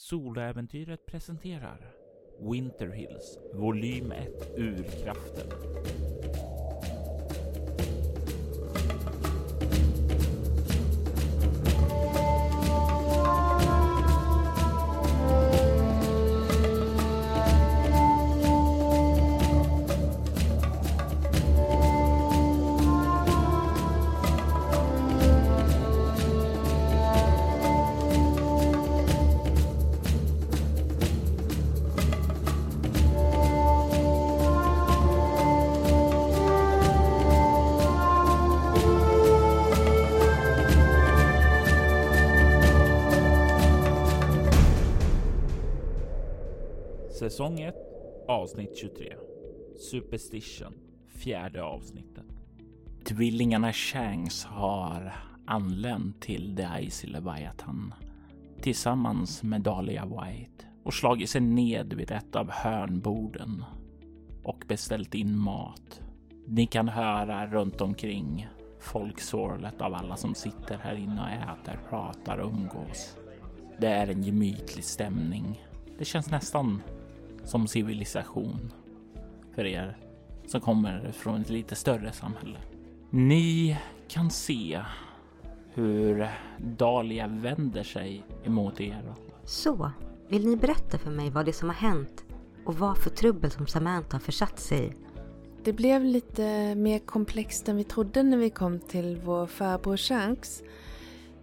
[0.00, 1.94] Soloäventyret presenterar
[2.50, 6.09] Winter Hills volym 1 Urkraften.
[48.50, 49.14] Avsnitt 23
[49.76, 50.74] Superstition
[51.08, 52.24] fjärde avsnittet.
[53.04, 55.12] Tvillingarna Shanks har
[55.46, 57.94] anlänt till The Icy Leviathan
[58.60, 63.64] tillsammans med Dahlia White och slagit sig ned vid ett av hörnborden
[64.42, 66.02] och beställt in mat.
[66.46, 68.48] Ni kan höra runt omkring
[68.80, 73.16] folksorlet av alla som sitter här inne och äter, pratar och umgås.
[73.80, 75.66] Det är en gemytlig stämning.
[75.98, 76.82] Det känns nästan
[77.50, 78.72] som civilisation
[79.54, 79.96] för er
[80.46, 82.58] som kommer från ett lite större samhälle.
[83.10, 84.82] Ni kan se
[85.74, 89.14] hur Dahlia vänder sig emot er.
[89.44, 89.90] Så,
[90.28, 92.24] vill ni berätta för mig vad det är som har hänt
[92.64, 94.92] och vad för trubbel som Samantha har försatt sig i?
[95.64, 100.62] Det blev lite mer komplext än vi trodde när vi kom till vår farbror Shanks.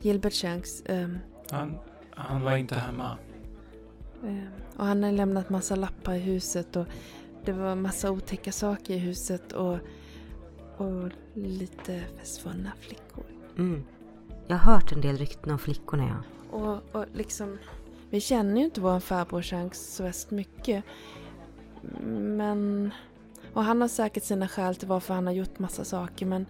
[0.02, 0.84] Gilbert Shanks.
[0.90, 1.18] Um,
[1.52, 1.78] han,
[2.10, 3.18] han var inte hemma.
[4.24, 6.86] Um, och han hade lämnat massa lappar i huset och
[7.46, 9.78] det var massa otäcka saker i huset och,
[10.78, 13.26] och lite försvunna flickor.
[13.58, 13.84] Mm.
[14.48, 16.58] Jag har hört en del rykten om flickorna ja.
[16.58, 17.58] Och, och liksom,
[18.10, 20.84] vi känner ju inte vår farbror Shanks så värst mycket.
[22.12, 22.92] Men,
[23.54, 26.46] och han har säkert sina skäl till varför han har gjort massa saker men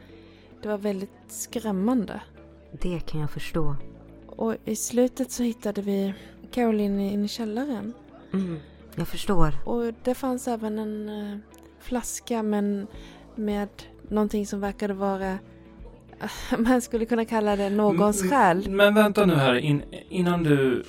[0.62, 2.22] det var väldigt skrämmande.
[2.72, 3.76] Det kan jag förstå.
[4.28, 6.14] Och i slutet så hittade vi
[6.52, 7.94] Caroline i källaren.
[8.34, 8.60] Mm,
[8.96, 9.54] jag förstår.
[9.66, 11.38] Och det fanns även en uh,
[11.80, 12.88] flaska men
[13.36, 13.70] med
[14.10, 15.38] någonting som verkade vara
[16.58, 18.70] man skulle kunna kalla det någons Mm, själ.
[18.70, 20.84] Men vänta nu här, in, innan du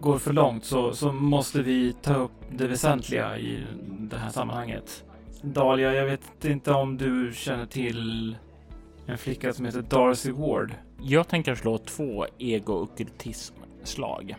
[0.00, 3.64] går för långt så, så måste vi ta upp det väsentliga i
[4.00, 5.04] det här sammanhanget.
[5.42, 8.36] Dahlia, jag vet inte om du känner till
[9.06, 10.74] en flicka som heter Darcy Ward.
[11.00, 14.36] Jag tänker slå två ego-ockultism-slag.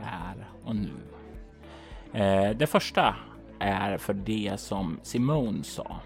[0.00, 0.92] Här och nu.
[2.12, 3.16] Eh, det första
[3.58, 5.96] är för det som Simone sa.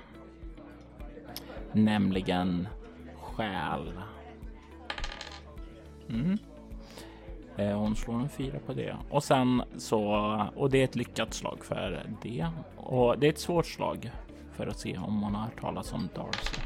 [1.73, 2.69] Nämligen
[3.21, 3.93] själ.
[6.09, 6.39] Mm.
[7.57, 8.97] Eh, hon slår en fyra på det.
[9.11, 10.03] Och sen så,
[10.57, 12.51] och det är ett lyckat slag för det.
[12.77, 14.11] Och det är ett svårt slag
[14.53, 16.61] för att se om hon har hört talas om Darcy.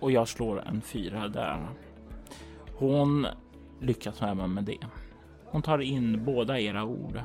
[0.00, 1.68] Och jag slår en fyra där.
[2.78, 3.26] Hon
[3.80, 4.78] lyckas även med det.
[5.50, 7.20] Hon tar in båda era ord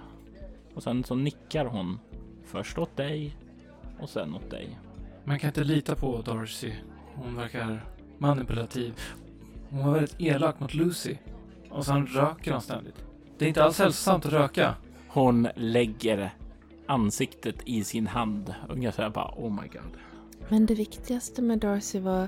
[0.74, 2.00] och sen så nickar hon
[2.46, 3.38] först åt dig
[4.00, 4.80] och sen åt dig.
[5.24, 6.74] Man kan inte lita på Darcy.
[7.16, 7.86] Hon verkar
[8.18, 9.00] manipulativ.
[9.70, 11.16] Hon var väldigt elak mot Lucy.
[11.70, 13.06] Och sen röker hon ständigt.
[13.38, 14.76] Det är inte alls hälsosamt att röka.
[15.08, 16.34] Hon lägger
[16.88, 19.98] ansiktet i sin hand ungefär bara oh my god.
[20.50, 22.28] Men det viktigaste med Darcy var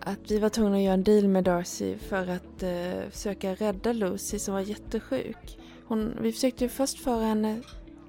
[0.00, 3.92] att vi var tvungna att göra en deal med Darcy för att eh, försöka rädda
[3.92, 5.58] Lucy som var jättesjuk.
[5.84, 7.60] Hon, vi försökte ju först föra henne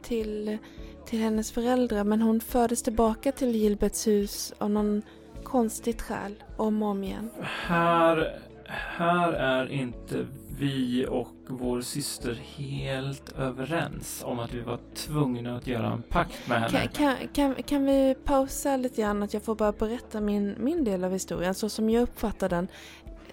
[0.02, 0.58] till,
[1.06, 5.02] till hennes föräldrar men hon fördes tillbaka till Gilberts hus av någon
[5.44, 7.30] konstigt skäl om och om igen.
[7.42, 10.26] Här, här är inte
[10.60, 16.48] vi och vår syster helt överens om att vi var tvungna att göra en pakt
[16.48, 16.88] med henne.
[16.88, 20.84] Kan, kan, kan, kan vi pausa lite grann att jag får bara berätta min, min
[20.84, 22.68] del av historien så som jag uppfattar den.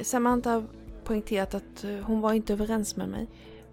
[0.00, 0.64] Samantha har
[1.04, 3.28] poängterat att eh, hon var inte överens med mig.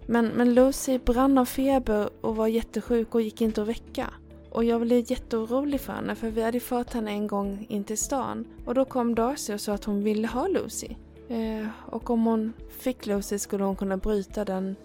[0.06, 4.10] Men, men Lucy brann av feber och var jättesjuk och gick inte att väcka.
[4.50, 7.98] Och jag blev jätteorolig för henne för vi hade fört henne en gång in till
[7.98, 8.44] stan.
[8.64, 10.88] Och då kom Darcy och sa att hon ville ha Lucy.
[11.32, 14.76] Eh, och om hon fick Lucy skulle hon kunna bryta den,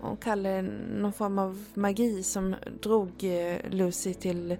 [0.00, 0.62] hon kallar det
[1.00, 4.56] någon form av magi som drog eh, Lucy till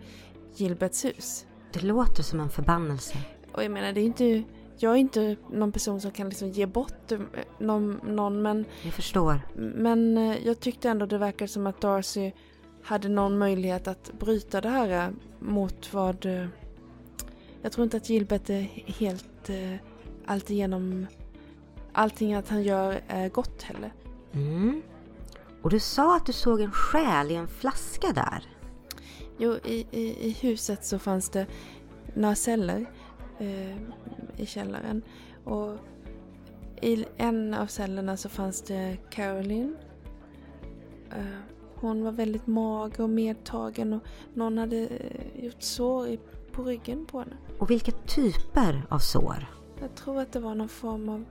[0.54, 1.46] Gilberts hus.
[1.72, 3.18] Det låter som en förbannelse.
[3.52, 4.42] Och jag menar det är inte,
[4.78, 7.20] jag är inte någon person som kan liksom ge bort eh,
[7.58, 9.40] någon, någon men, Jag förstår.
[9.54, 12.32] men jag tyckte ändå det verkade som att Darcy
[12.82, 16.48] hade någon möjlighet att bryta det här mot vad...
[17.62, 19.50] Jag tror inte att Gilbert är helt
[20.26, 21.06] alltigenom...
[21.98, 23.92] Allting att han gör är gott heller.
[24.32, 24.82] Mm.
[25.62, 28.44] Och du sa att du såg en själ i en flaska där.
[29.38, 31.46] Jo, i, i, i huset så fanns det
[32.14, 32.86] några celler
[33.38, 33.76] eh,
[34.36, 35.02] i källaren.
[35.44, 35.76] Och
[36.82, 39.76] i en av cellerna så fanns det Caroline.
[41.10, 41.38] Eh,
[41.74, 44.02] hon var väldigt mager och medtagen och
[44.34, 46.20] någon hade eh, gjort sår i,
[46.52, 47.36] på ryggen på henne.
[47.58, 49.46] Och vilka typer av sår?
[49.80, 51.24] Jag tror att det var någon form av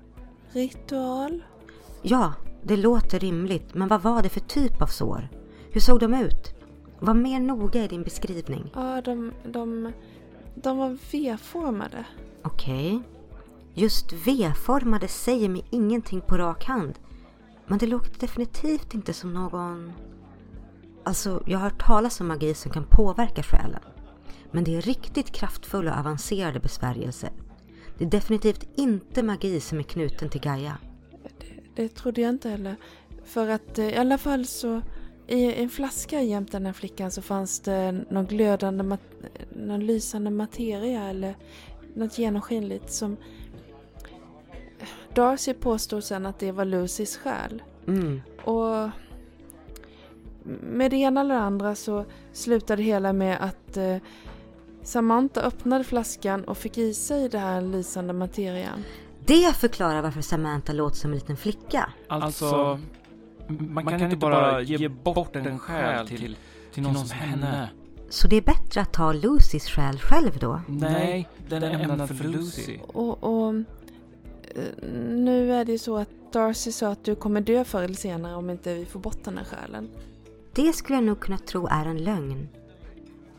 [0.55, 1.43] ritual.
[2.01, 5.29] Ja, det låter rimligt, men vad var det för typ av sår?
[5.71, 6.55] Hur såg de ut?
[6.99, 8.71] Var mer noga i din beskrivning.
[8.75, 9.91] Ja, de, de,
[10.55, 12.05] de var V-formade.
[12.43, 13.01] Okej.
[13.73, 16.99] Just V-formade säger mig ingenting på rak hand.
[17.67, 19.93] Men det låter definitivt inte som någon...
[21.03, 23.81] Alltså, jag har hört talas om magi som kan påverka själen.
[24.51, 27.29] Men det är riktigt kraftfulla och avancerade besvärjelser.
[27.97, 30.77] Det är definitivt inte magi som är knuten till Gaia.
[31.39, 32.75] Det, det trodde jag inte heller.
[33.23, 34.81] För att eh, i alla fall så
[35.27, 38.97] i en flaska jämte den här flickan så fanns det någon glödande,
[39.49, 41.35] någon lysande materia eller
[41.93, 43.17] något genomskinligt som
[45.13, 47.63] Darcy påstod sen att det var Lucys själ.
[47.87, 48.21] Mm.
[48.43, 48.89] Och
[50.61, 53.97] med det ena eller andra så slutade det hela med att eh,
[54.85, 58.83] Samantha öppnade flaskan och fick i sig den här lysande materian.
[59.25, 61.89] Det förklarar varför Samantha låter som en liten flicka.
[62.07, 62.79] Alltså,
[63.47, 66.37] man, kan inte bara ge bort en själ till,
[66.73, 67.69] till någon som henne.
[68.09, 70.61] Så det är bättre att ta Lucys själ själv då?
[70.67, 72.77] Nej, den är ämnad för Lucy.
[72.87, 73.63] Och, och eh,
[75.09, 78.35] nu är det ju så att Darcy sa att du kommer dö förr eller senare
[78.35, 79.89] om inte vi får bort den här själen.
[80.53, 82.47] Det skulle jag nog kunna tro är en lögn.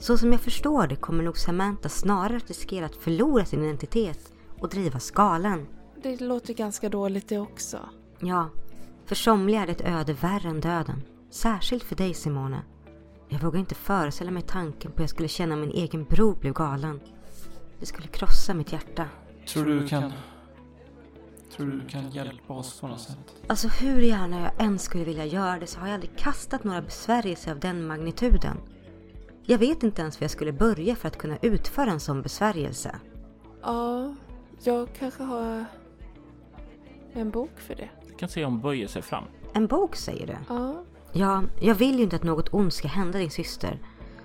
[0.06, 4.32] Så som jag förstår det kommer nog Samantha snarare att riskera att förlora sin identitet
[4.60, 5.66] och drivas galen.
[6.02, 7.78] Det låter ganska dåligt det också.
[8.18, 8.50] Ja,
[9.06, 11.02] för somliga är det ett öde värre än döden.
[11.30, 12.62] Särskilt för dig Simone.
[13.28, 16.52] Jag vågar inte föreställa mig tanken på att jag skulle känna min egen bror blev
[16.52, 17.00] galen.
[17.80, 19.08] Det skulle krossa mitt hjärta.
[19.48, 20.12] Tror du kan...
[21.56, 23.34] Tror du kan hjälpa oss på något sätt?
[23.46, 26.82] Alltså hur gärna jag än skulle vilja göra det så har jag aldrig kastat några
[26.82, 28.56] besvärjelser av den magnituden.
[29.48, 32.96] Jag vet inte ens var jag skulle börja för att kunna utföra en sån besvärjelse.
[33.62, 34.14] Ja,
[34.62, 35.64] jag kanske har
[37.12, 37.88] en bok för det.
[38.08, 39.24] Du kan se om böjer sig fram.
[39.52, 40.36] En bok säger du?
[40.48, 43.78] Ja, Ja, jag vill ju inte att något ont ska hända din syster.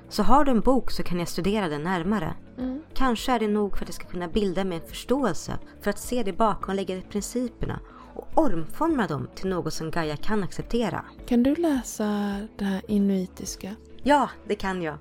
[0.10, 2.34] Så har du en bok så kan jag studera den närmare.
[2.58, 2.82] mm.
[2.94, 6.00] Kanske är det nog för att jag ska kunna bilda mig en förståelse för att
[6.00, 7.80] se de bakomliggande principerna
[8.16, 11.06] och omforma dem till något som Gaia kan acceptera.
[11.26, 13.76] Kan du läsa det här inuitiska?
[14.04, 14.98] Ja, det kan jag.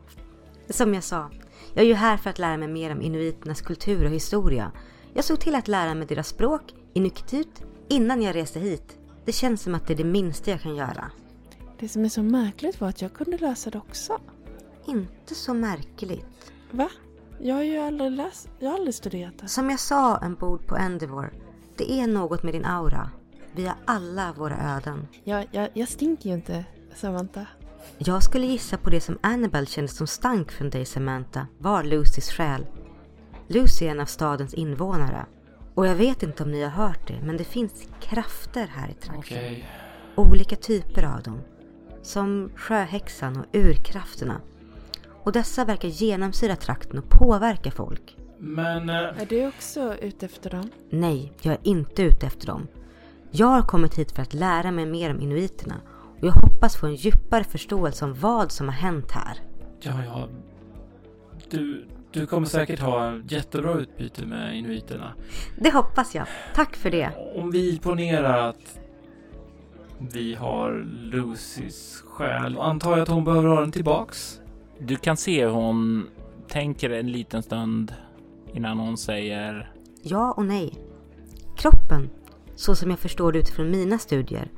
[0.68, 1.30] Som jag sa,
[1.74, 4.72] jag är ju här för att lära mig mer om inuiternas kultur och historia.
[5.14, 8.98] Jag såg till att lära mig deras språk, inuktitut, innan jag reste hit.
[9.24, 11.10] Det känns som att det är det minsta jag kan göra.
[11.78, 14.18] Det som är så märkligt var att jag kunde läsa det också.
[14.86, 16.52] Inte så märkligt.
[16.70, 16.90] Va?
[17.38, 19.48] Jag har ju aldrig läst, jag har aldrig studerat det.
[19.48, 21.32] Som jag sa ombord på Endeavour,
[21.76, 23.10] det är något med din aura.
[23.52, 25.08] Vi har alla våra öden.
[25.24, 26.64] Jag, jag, jag stinker ju inte,
[26.94, 27.46] Samantha.
[27.98, 32.30] Jag skulle gissa på det som Annabelle kände som stank från dig Samantha var Lucys
[32.30, 32.66] själ.
[33.48, 35.26] Lucy är en av stadens invånare.
[35.74, 38.94] Och jag vet inte om ni har hört det, men det finns krafter här i
[38.94, 39.18] trakten.
[39.18, 39.68] Okej.
[40.16, 41.40] Olika typer av dem.
[42.02, 44.40] Som sjöhäxan och urkrafterna.
[45.22, 48.16] Och dessa verkar genomsyra trakten och påverka folk.
[48.38, 48.90] Men...
[48.90, 50.70] eh, Är du också ute efter dem?
[50.90, 52.66] Nej, jag är inte ute efter dem.
[53.30, 55.74] Jag har kommit hit för att lära mig mer om inuiterna
[56.20, 59.38] och jag hoppas få en djupare förståelse om vad som har hänt här.
[59.80, 60.28] Ja, ja.
[61.50, 65.14] Du, du kommer säkert ha jättebra utbyte med inuiterna.
[65.58, 66.26] Det hoppas jag.
[66.54, 67.10] Tack för det.
[67.34, 68.80] Om vi ponerar att
[69.98, 74.40] vi har Lucys själ, antar jag att hon behöver ha den tillbaks?
[74.78, 76.06] Du kan se hur hon
[76.48, 77.94] tänker en liten stund
[78.54, 79.72] innan hon säger
[80.02, 80.74] Ja och nej.
[81.56, 82.10] Kroppen,
[82.54, 84.48] så som jag förstår det utifrån mina studier,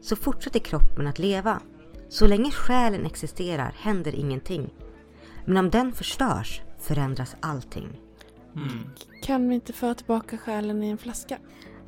[0.00, 1.60] så fortsätter kroppen att leva.
[2.08, 4.70] Så länge själen existerar händer ingenting.
[5.44, 7.88] Men om den förstörs förändras allting.
[8.54, 8.90] Mm.
[9.22, 11.38] Kan vi inte föra tillbaka själen i en flaska?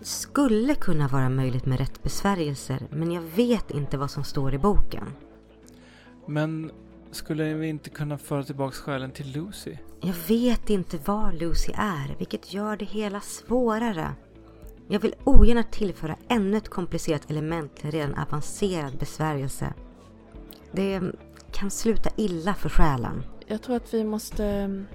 [0.00, 4.58] Skulle kunna vara möjligt med rätt besvärjelser, men jag vet inte vad som står i
[4.58, 5.12] boken.
[6.26, 6.70] Men
[7.10, 9.76] skulle vi inte kunna föra tillbaks själen till Lucy?
[10.00, 14.14] Jag vet inte var Lucy är, vilket gör det hela svårare.
[14.92, 19.74] Jag vill ogärna tillföra ännu ett komplicerat element till redan avancerad besvärjelse.
[20.72, 21.00] Det
[21.52, 23.22] kan sluta illa för själen.
[23.46, 24.86] Jag tror att vi måste mm,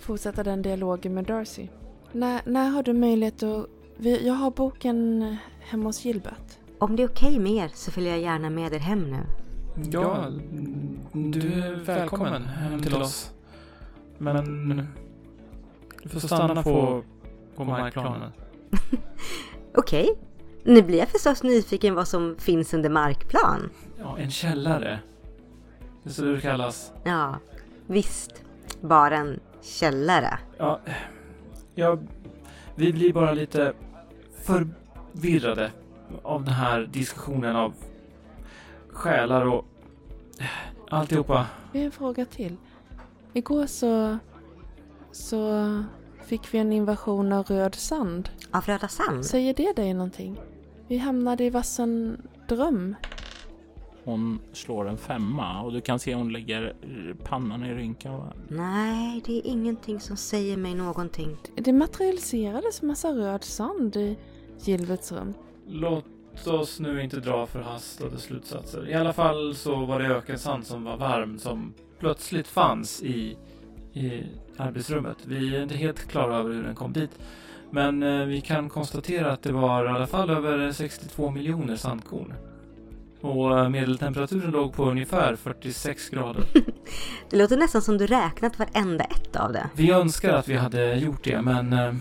[0.00, 1.68] fortsätta den dialogen med Darcy.
[2.12, 3.66] När, när har du möjlighet att...
[3.96, 6.58] vi- Jag har boken hemma hos Gilbert.
[6.78, 9.20] Om det är okej med er så följer jag gärna med er hem nu.
[9.90, 10.26] Ja,
[11.12, 13.32] du är välkommen hem till oss.
[14.18, 14.88] Men
[16.02, 17.02] du får stanna på,
[17.56, 18.30] på markplanen.
[19.74, 20.18] Okej.
[20.64, 23.70] Nu blir jag förstås nyfiken vad som finns under markplan.
[23.98, 24.98] Ja, en källare.
[26.02, 26.92] Det är så det kallas.
[27.04, 27.38] Ja,
[27.86, 28.44] visst.
[28.80, 30.38] Bara en källare.
[30.58, 30.80] Ja,
[31.74, 31.98] ja,
[32.74, 33.72] vi blir bara lite
[34.42, 35.72] förvirrade
[36.22, 37.74] av den här diskussionen av
[38.88, 39.64] själar och
[40.90, 41.46] alltihopa.
[41.72, 42.56] Vi har en fråga till.
[43.32, 44.18] Igår så,
[45.12, 45.84] så
[46.26, 48.28] fick vi en invasion av röd sand.
[48.50, 49.26] Av Röda Sand?
[49.26, 50.40] Säger det dig någonting?
[50.88, 52.94] Vi hamnade i vassen dröm.
[54.04, 56.74] Hon slår en femma och du kan se hon lägger
[57.24, 58.12] pannan i rynka.
[58.12, 61.36] och- Nej, det är ingenting som säger mig någonting.
[61.56, 64.16] Det materialiserades massa röd sand i
[64.60, 65.34] Gilberts rum.
[65.68, 66.04] Låt
[66.46, 68.88] oss nu inte dra förhastade slutsatser.
[68.88, 73.36] I alla fall så var det ökensand som var varm som plötsligt fanns i,
[73.96, 74.26] i
[74.56, 75.16] arbetsrummet.
[75.24, 77.10] Vi är inte helt klara över hur den kom dit.
[77.70, 82.34] Men eh, vi kan konstatera att det var i alla fall över 62 miljoner sandkorn.
[83.20, 86.44] Och eh, medeltemperaturen låg på ungefär 46 grader.
[87.30, 89.70] Det låter nästan som du räknat varenda ett av det.
[89.74, 91.94] Vi önskar att vi hade gjort det, men eh,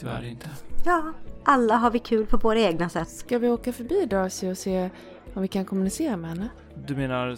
[0.00, 0.48] tyvärr inte.
[0.84, 1.12] Ja,
[1.44, 3.08] alla har vi kul på våra egna sätt.
[3.08, 4.90] Ska vi åka förbi Darcy och se
[5.34, 6.48] om vi kan kommunicera med henne?
[6.86, 7.36] Du menar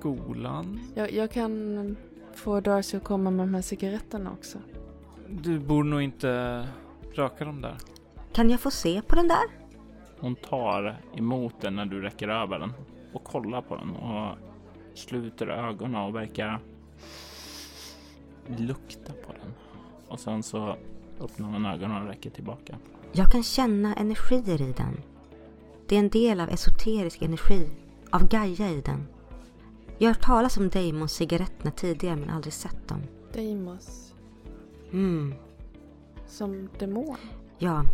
[0.00, 0.80] skolan?
[0.94, 1.96] Jag, jag kan
[2.36, 4.58] få Darcy att komma med de här cigaretterna också.
[5.28, 6.68] Du borde nog inte
[7.14, 7.76] röka dem där.
[8.32, 9.44] Kan jag få se på den där?
[10.20, 12.72] Hon tar emot den när du räcker över den
[13.12, 14.36] och kollar på den och
[14.94, 16.60] sluter ögonen och verkar
[18.46, 19.54] lukta på den.
[20.08, 20.76] Och sen så
[21.20, 22.76] öppnar hon ögonen och räcker tillbaka.
[23.12, 25.02] Jag kan känna energier i den.
[25.88, 27.70] Det är en del av esoterisk energi,
[28.10, 29.06] av Gaia i den.
[30.02, 33.02] Jag har hört talas om Daemon-cigaretterna tidigare men aldrig sett dem.
[33.32, 34.14] Deimos.
[34.92, 35.34] Mm,
[36.26, 37.16] Som demon.
[37.58, 37.84] ja,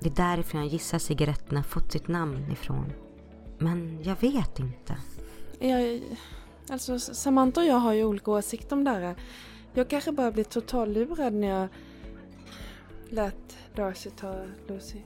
[0.00, 2.92] det är därifrån jag gissar cigaretterna fått sitt namn ifrån.
[3.58, 4.96] Men jag vet inte.
[5.58, 6.02] Jag,
[6.70, 9.14] alltså Samantha och jag har ju olika åsikter om det här.
[9.72, 11.68] Jag kanske bara blev totallurad när jag
[13.10, 14.34] lät Darcy ta
[14.68, 14.98] Lucy.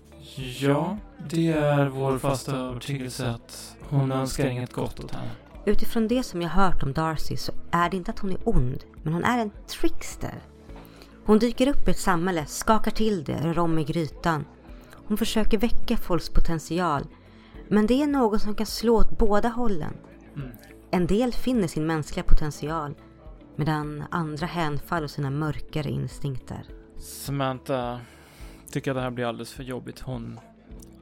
[0.61, 0.99] Ja,
[1.31, 5.31] det är vår fasta övertygelse att hon önskar inget gott åt henne.
[5.65, 8.85] Utifrån det som jag hört om Darcy så är det inte att hon är ond,
[9.03, 10.35] men hon är en trickster.
[11.25, 14.45] Hon dyker upp i ett samhälle, skakar till det, rör om i grytan.
[15.07, 17.03] Hon försöker väcka folks potential.
[17.69, 19.95] Men det är något som kan slå åt båda hållen.
[20.37, 20.49] Mm.
[20.91, 22.95] En del finner sin mänskliga potential
[23.57, 26.65] medan andra hänfaller sina mörkare instinkter.
[26.99, 28.01] Samantha
[28.71, 30.01] tycker att det här blir alldeles för jobbigt.
[30.01, 30.41] Hon,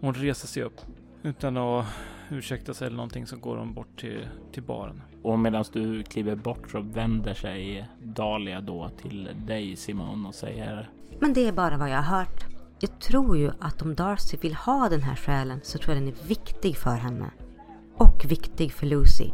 [0.00, 0.80] hon reser sig upp
[1.22, 1.86] utan att
[2.32, 5.02] ursäkta sig eller någonting så går hon bort till, till baren.
[5.22, 10.90] Och medan du kliver bort så vänder sig Dahlia då till dig Simon och säger
[11.18, 12.44] Men det är bara vad jag har hört.
[12.80, 16.12] Jag tror ju att om Darcy vill ha den här själen så tror jag den
[16.12, 17.30] är viktig för henne.
[17.96, 19.30] Och viktig för Lucy.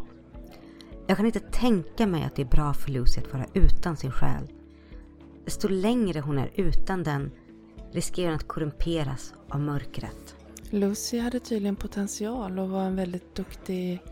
[1.07, 4.11] Jag kan inte tänka mig att det är bra för Lucy att vara utan sin
[4.11, 4.49] själ.
[5.45, 7.31] Desto längre hon är utan den
[7.93, 10.36] riskerar hon att korrumperas av mörkret.
[10.71, 14.03] Lucy hade tydligen potential och var en väldigt duktig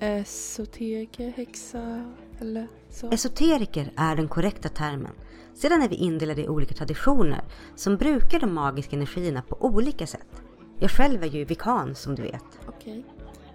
[0.00, 3.10] esoteriker, häxa eller så.
[3.10, 5.12] Esoteriker är den korrekta termen.
[5.54, 7.40] Sedan är vi indelade i olika traditioner
[7.76, 10.42] som brukar de magiska energierna på olika sätt.
[10.78, 12.44] Jag själv är ju vikan som du vet.
[12.68, 13.04] Okej.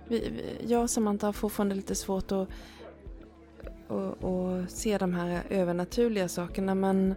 [0.08, 2.48] Vi, vi, jag och Samantha har fortfarande lite svårt att,
[3.88, 7.16] att, att se de här övernaturliga sakerna men,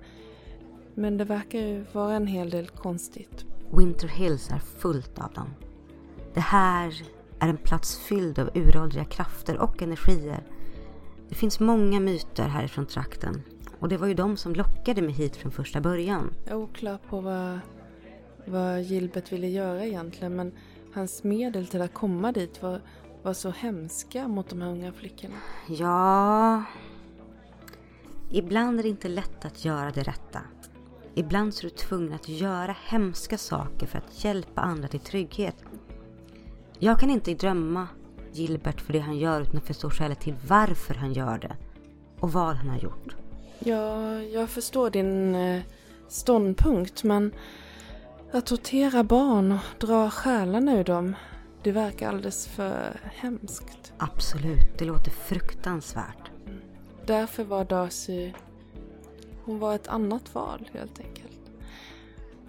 [0.94, 3.48] men det verkar ju vara en hel del konstigt.
[3.72, 5.54] Winter Hills är fullt av dem.
[6.34, 7.02] Det här
[7.38, 10.42] är en plats fylld av uråldriga krafter och energier.
[11.28, 13.42] Det finns många myter härifrån trakten
[13.78, 16.34] och det var ju de som lockade mig hit från första början.
[16.44, 17.60] Jag är oklar på vad,
[18.46, 20.52] vad Gilbert ville göra egentligen men
[20.94, 22.80] hans medel till att komma dit var,
[23.22, 25.37] var så hemska mot de här unga flickorna.
[25.68, 26.64] Ja...
[28.30, 30.40] Ibland är det inte lätt att göra det rätta.
[31.18, 35.56] Ibland så är du tvungen att göra hemska saker för att hjälpa andra till trygghet.
[36.78, 37.88] Jag kan inte drömma
[38.32, 41.56] Gilbert för det han gör utan att förstå skälet till varför han gör det.
[42.20, 43.16] Och vad han har gjort.
[43.58, 45.62] Ja, jag förstår din eh,
[46.08, 47.34] ståndpunkt men
[48.32, 51.16] att tortera barn och dra själarna ur dem,
[51.62, 53.92] det verkar alldeles för hemskt.
[53.98, 56.30] Absolut, det låter fruktansvärt.
[57.06, 58.32] Därför var Darcy,
[59.49, 61.40] hon var ett annat val helt enkelt.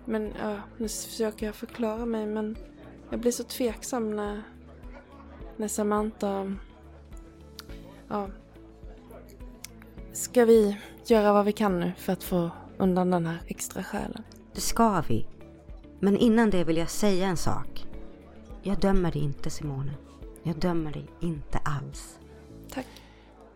[0.05, 2.57] Men ja, nu försöker jag förklara mig men
[3.09, 4.43] Jag blir så tveksam när,
[5.57, 6.55] när Samantha...
[8.07, 8.27] Ja.
[10.13, 14.23] Ska vi göra vad vi kan nu för att få undan den här extra själen?
[14.53, 15.27] Det ska vi.
[15.99, 17.87] Men innan det vill jag säga en sak.
[18.63, 19.93] Jag dömer dig inte Simone.
[20.43, 22.19] Jag dömer dig inte alls.
[22.69, 22.85] Tack.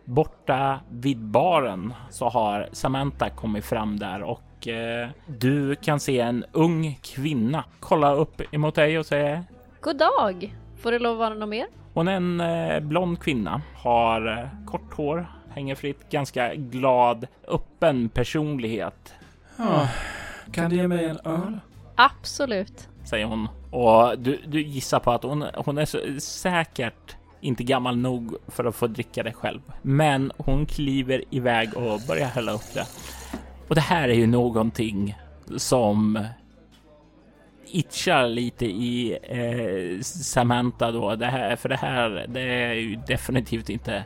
[0.05, 6.45] Borta vid baren så har Samantha kommit fram där och eh, du kan se en
[6.51, 9.43] ung kvinna kolla upp emot dig och säga
[9.81, 10.55] God dag!
[10.81, 11.65] Får det lov att vara något mer?
[11.93, 18.09] Hon är en eh, blond kvinna, har eh, kort hår, hänger fritt, ganska glad, öppen
[18.09, 19.13] personlighet,
[19.57, 19.87] Ja,
[20.51, 21.59] kan du ge mig en öl?
[21.95, 22.89] Absolut.
[23.03, 23.47] säger hon.
[23.71, 28.65] Och du, du gissar på att hon, hon är så, säkert inte gammal nog för
[28.65, 29.61] att få dricka det själv.
[29.81, 32.85] Men hon kliver iväg och börjar hälla upp det.
[33.67, 35.17] Och det här är ju någonting
[35.57, 36.25] som
[37.65, 41.15] itchar lite i eh, Samantha då.
[41.15, 44.05] Det här, för det här, det är ju definitivt inte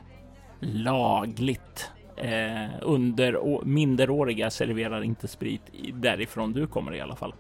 [0.60, 1.91] lagligt.
[2.17, 5.62] Eh, under minderåriga serverar inte sprit
[5.94, 7.34] därifrån du kommer i alla fall.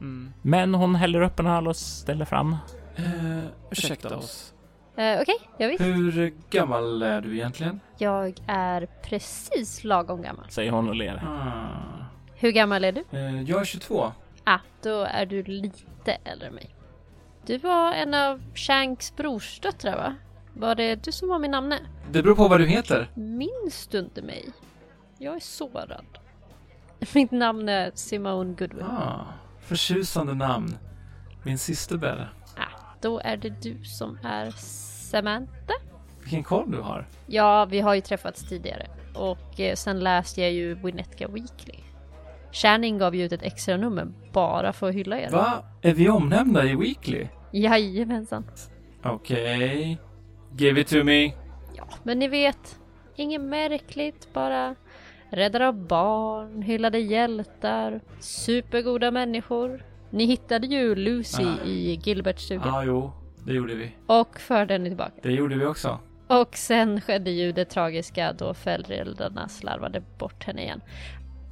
[0.00, 0.32] Mm.
[0.42, 2.56] Men hon häller upp en öl och ställer fram.
[2.96, 4.53] Eh, ursäkta oss.
[4.96, 5.80] Eh, Okej, jag visst.
[5.84, 7.80] Hur gammal är du egentligen?
[7.98, 10.44] Jag är precis lagom gammal.
[10.50, 11.22] Säger hon och ler.
[11.26, 12.04] Ah.
[12.34, 13.04] Hur gammal är du?
[13.10, 14.12] Eh, jag är 22.
[14.44, 16.74] Ah, då är du lite äldre än mig.
[17.46, 20.14] Du var en av Shanks brorsdöttrar va?
[20.54, 21.78] Var det du som var min namne?
[22.10, 23.10] Det beror på vad du heter.
[23.14, 24.48] Minns du inte mig?
[25.18, 26.06] Jag är sårad.
[27.14, 28.84] Mitt namn är Simone Goodwin.
[28.84, 29.24] Ah,
[29.60, 30.78] förtjusande namn.
[31.42, 32.43] Min syster bär Ah,
[33.04, 34.50] då är det du som är
[35.10, 35.74] Samantha?
[36.20, 37.06] Vilken koll du har.
[37.26, 38.86] Ja, vi har ju träffats tidigare.
[39.14, 41.78] Och eh, sen läste jag ju Winnetka Weekly.
[42.52, 45.30] Channing gav ju ut ett extra nummer bara för att hylla er.
[45.30, 45.64] Va?
[45.82, 47.28] Är vi omnämnda i Weekly?
[47.52, 48.44] Jajamensan.
[49.02, 49.98] Okej.
[50.56, 51.24] Give it to me.
[51.76, 52.80] Ja, men ni vet.
[53.16, 54.74] Inget märkligt, bara
[55.30, 59.82] räddare av barn, hyllade hjältar, supergoda människor.
[60.14, 61.64] Ni hittade ju Lucy Ah.
[61.64, 63.12] i Gilberts stuga Ja, ah, jo.
[63.46, 63.94] Det gjorde vi.
[64.06, 65.12] och förde henne tillbaka.
[65.22, 65.98] Det gjorde vi också.
[66.26, 70.80] Och sen skedde ju det tragiska då föräldrarna slarvade bort henne igen.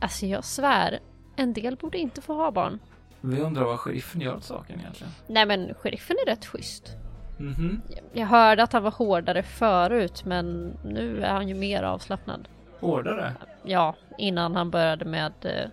[0.00, 0.98] Alltså jag svär,
[1.36, 2.78] en del borde inte få ha barn.
[3.20, 5.12] Vi undrar vad sheriffen gör åt saken egentligen.
[5.26, 6.96] Nej men sheriffen är rätt schysst.
[7.38, 7.80] Mhm.
[8.12, 12.48] Jag hörde att han var hårdare förut men nu är han ju mer avslappnad.
[12.80, 13.32] Hårdare?
[13.64, 15.32] Ja, innan han började med...
[15.42, 15.68] eh,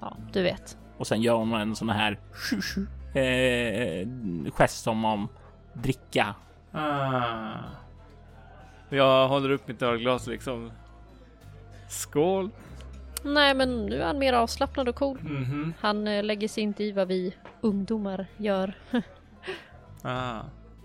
[0.00, 0.76] Ja, du vet.
[0.96, 2.18] Och sen gör hon en sån här
[3.14, 4.08] eh,
[4.52, 5.28] gest som om
[5.72, 6.34] dricka.
[6.72, 7.54] Ah.
[8.88, 10.70] Jag håller upp mitt ölglas liksom.
[11.88, 12.50] Skål!
[13.24, 15.18] Nej men nu är han mer avslappnad och cool.
[15.20, 15.74] Mhm.
[15.80, 18.74] Han eh, lägger sig inte i vad vi ungdomar gör.
[20.04, 20.40] Ah.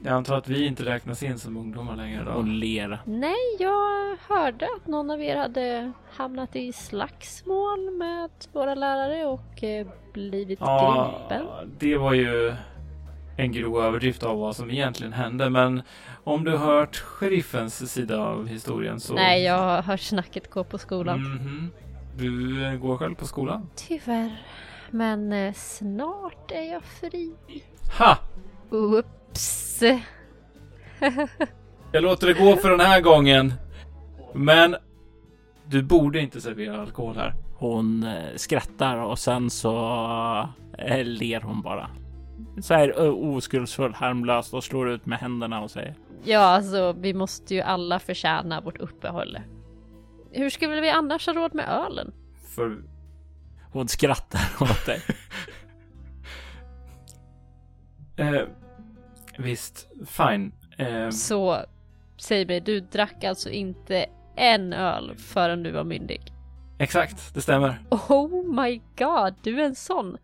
[0.07, 2.31] Jag antar att vi inte räknas in som ungdomar längre då.
[2.31, 2.99] och ler.
[3.05, 9.63] Nej, jag hörde att någon av er hade hamnat i slagsmål med våra lärare och
[9.63, 10.65] eh, blivit gripen.
[10.67, 12.55] Ja, det var ju
[13.37, 15.49] en grov överdrift av vad som egentligen hände.
[15.49, 15.81] Men
[16.23, 19.13] om du hört sheriffens sida av historien så...
[19.13, 21.19] Nej, jag har hört snacket gå på skolan.
[21.19, 21.71] Mhm.
[22.17, 23.69] Du eh, går själv på skolan?
[23.75, 24.41] Tyvärr.
[24.91, 27.33] Men eh, snart är jag fri.
[27.99, 28.17] Ha!
[29.37, 29.83] Oops.
[31.91, 33.53] Jag låter det gå för den här gången.
[34.33, 34.75] Men
[35.65, 37.33] du borde inte servera alkohol här.
[37.55, 39.69] Hon eh, skrattar och sen så
[40.77, 41.89] eh, ler hon bara.
[42.61, 47.55] Så här oskuldsfullt, harmlöst och slår ut med händerna och säger Ja, alltså vi måste
[47.55, 49.39] ju alla förtjäna vårt uppehåll.
[50.31, 52.13] Hur skulle vi annars ha råd med ölen?
[52.55, 52.77] För
[53.71, 55.01] Hon skrattar åt dig.
[58.27, 58.41] eh,
[59.37, 60.51] visst, fine.
[60.77, 61.57] Eh, Så,
[62.17, 66.21] säg mig, du drack alltså inte en öl förrän du var myndig?
[66.79, 67.79] exakt, det stämmer.
[67.89, 70.17] Oh my god, du är en sån!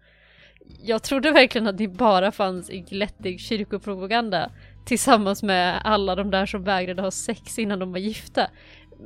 [0.83, 4.51] Jag trodde verkligen att det bara fanns i glättig kyrkopropaganda
[4.85, 8.47] tillsammans med alla de där som vägrade ha sex innan de var gifta.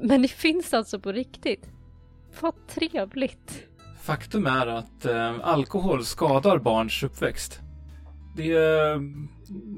[0.02, 1.70] Men det finns alltså på riktigt.
[2.40, 3.64] Vad trevligt.
[4.02, 7.60] Faktum är att eh, alkohol skadar barns uppväxt.
[8.38, 9.00] Det eh,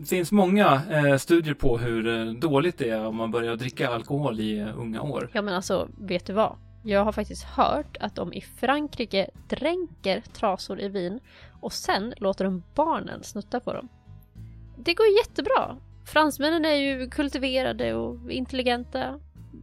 [0.06, 4.40] finns många eh, studier på hur eh, dåligt det är om man börjar dricka alkohol
[4.40, 5.30] i eh, unga år.
[5.34, 6.56] Ja men alltså, vet du vad?
[6.84, 11.20] Jag har faktiskt hört att de i Frankrike dränker trasor i vin
[11.62, 13.90] och sen låter de barnen snutta på dem.
[14.78, 15.78] Det går jättebra.
[16.06, 19.20] Fransmännen är ju kultiverade och intelligenta.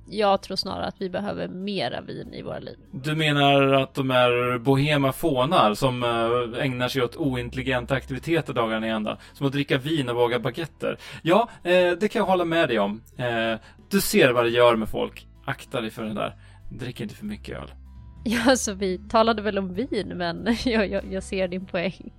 [0.08, 2.76] Jag tror snarare att vi behöver mera vin i våra liv.
[2.90, 8.86] Du menar att de är bohema fånar som eh, ägnar sig åt ointelligenta aktiviteter dagarna
[8.86, 9.18] i ända?
[9.32, 10.98] Som att dricka vin och våga baguetter?
[11.22, 13.02] Ja, eh, det kan jag hålla med dig om.
[13.16, 13.54] Eh,
[13.90, 15.26] du ser vad det gör med folk.
[15.44, 16.34] Akta dig för det där.
[16.70, 17.70] Drick inte för mycket öl.
[18.28, 22.12] Ja, alltså vi talade väl om vin, men jag, jag, jag ser din poäng.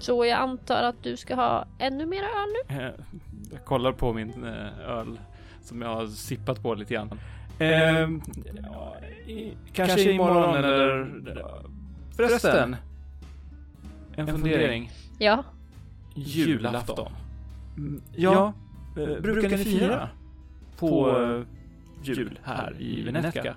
[0.00, 2.92] Så jag antar att du ska ha ännu mera öl nu?
[3.52, 4.44] Jag kollar på min
[4.86, 5.18] öl
[5.68, 7.10] som jag har sippat på lite grann.
[7.58, 8.20] Ehm,
[8.62, 11.06] ja, i, kanske imorgon eller...
[12.16, 12.76] Förresten.
[14.16, 14.90] En fundering.
[15.18, 15.44] Ja,
[16.14, 17.12] Julafton.
[17.76, 18.52] Mm, Ja,
[18.96, 20.08] eh, brukar ni fira
[20.78, 21.42] på eh,
[22.02, 23.56] jul här i Venetka?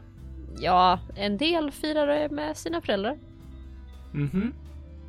[0.60, 3.18] ja, en del firar det med sina föräldrar.
[4.12, 4.54] Mhm.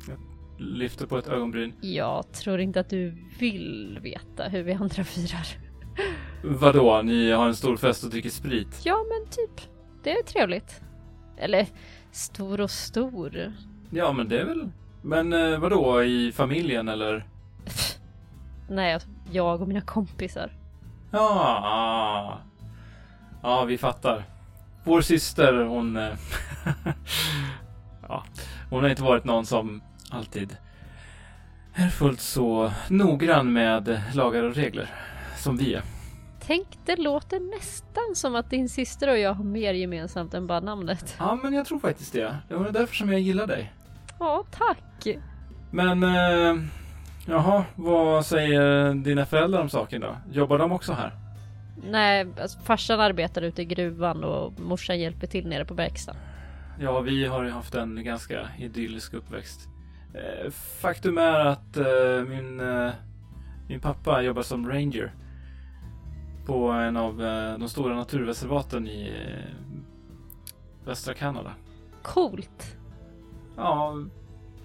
[0.07, 0.17] Jag
[0.57, 1.73] lyfter på ett ögonbryn.
[1.81, 5.62] Jag tror inte att du vill veta hur vi andra firar.
[6.45, 8.81] Vadå, ni har en stor fest och dricker sprit?
[8.83, 9.67] Ja, men typ.
[10.03, 10.81] Det är trevligt.
[11.37, 11.67] Eller
[12.11, 13.53] stor och stor.
[13.89, 14.69] Ja, men det är väl...
[15.01, 17.27] Men eh, vadå, i familjen eller?
[18.69, 18.99] Nej,
[19.31, 20.51] jag och mina kompisar.
[21.11, 22.39] Ja,
[23.41, 24.23] ja, vi fattar.
[24.83, 25.97] Vår syster, hon...
[25.97, 26.13] eh,
[28.07, 28.23] ja,
[28.69, 30.57] hon har inte varit någon som alltid
[31.73, 34.89] är fullt så noggrann med lagar och regler
[35.37, 35.92] som vi är.
[36.47, 40.59] Tänk, det låter nästan som att din syster och jag har mer gemensamt än bara
[40.59, 41.15] namnet.
[41.19, 42.37] Ja, men jag tror faktiskt det.
[42.49, 43.73] Det var därför som jag gillar dig.
[44.19, 45.17] Ja, tack.
[45.71, 46.63] Men, eh,
[47.25, 50.17] jaha, vad säger dina föräldrar om saken då?
[50.31, 51.11] Jobbar de också här?
[51.91, 56.21] Nej, alltså, farsan arbetar ute i gruvan och morsan hjälper till nere på verkstaden.
[56.79, 59.67] Ja, vi har ju haft en ganska idyllisk uppväxt.
[60.13, 60.51] Eh,
[60.81, 62.91] faktum är att eh, min, eh,
[63.67, 65.11] min pappa jobbar som ranger
[66.45, 69.55] på en av eh, de stora naturreservaten i eh,
[70.85, 71.53] västra Kanada.
[72.01, 72.77] Coolt.
[73.57, 73.95] Ja,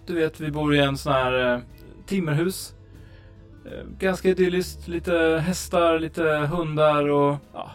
[0.06, 1.60] du vet, vi bor i en sån här eh,
[2.06, 2.74] timmerhus.
[3.98, 7.70] Ganska idylliskt, lite hästar, lite hundar och ja,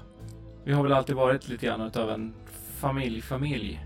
[0.63, 2.33] vi har väl alltid varit lite grann utav en
[2.79, 3.85] familj-familj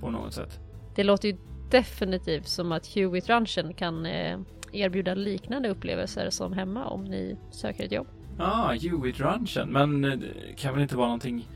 [0.00, 0.60] på något sätt.
[0.94, 1.36] Det låter ju
[1.70, 4.06] definitivt som att Hewitt Ranchen kan
[4.72, 8.15] erbjuda liknande upplevelser som hemma om ni söker ett jobb.
[8.38, 9.68] Ah, Hewitt Ranchen.
[9.68, 11.48] Men eh, det kan väl inte vara någonting...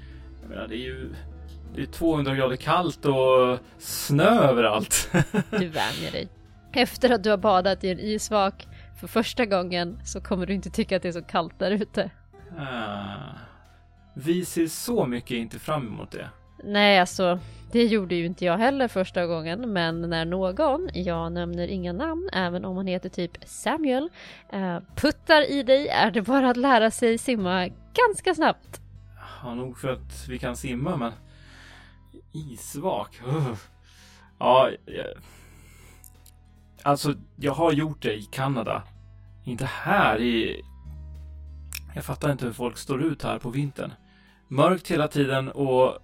[0.42, 1.14] Jag menar, det är ju...
[1.74, 5.10] Det är 200 grader kallt och snö överallt.
[5.50, 6.28] Du vänjer dig.
[6.72, 8.66] Efter att du har badat i en isvak
[9.00, 12.10] för första gången så kommer du inte tycka att det är så kallt där ute.
[12.58, 13.34] ah,
[14.14, 16.28] vi ser så mycket inte fram emot det.
[16.64, 17.38] Nej, alltså
[17.72, 22.28] det gjorde ju inte jag heller första gången, men när någon, jag nämner inga namn,
[22.32, 24.08] även om han heter typ Samuel,
[24.52, 28.80] eh, puttar i dig är det bara att lära sig simma ganska snabbt.
[29.42, 31.12] Ja, nog för att vi kan simma, men...
[32.32, 33.20] Isvak?
[33.26, 33.54] Uh.
[34.38, 35.06] Ja, jag...
[36.82, 38.82] Alltså, jag har gjort det i Kanada.
[39.44, 40.62] Inte här i...
[41.94, 43.92] Jag fattar inte hur folk står ut här på vintern.
[44.48, 45.98] Mörkt hela tiden och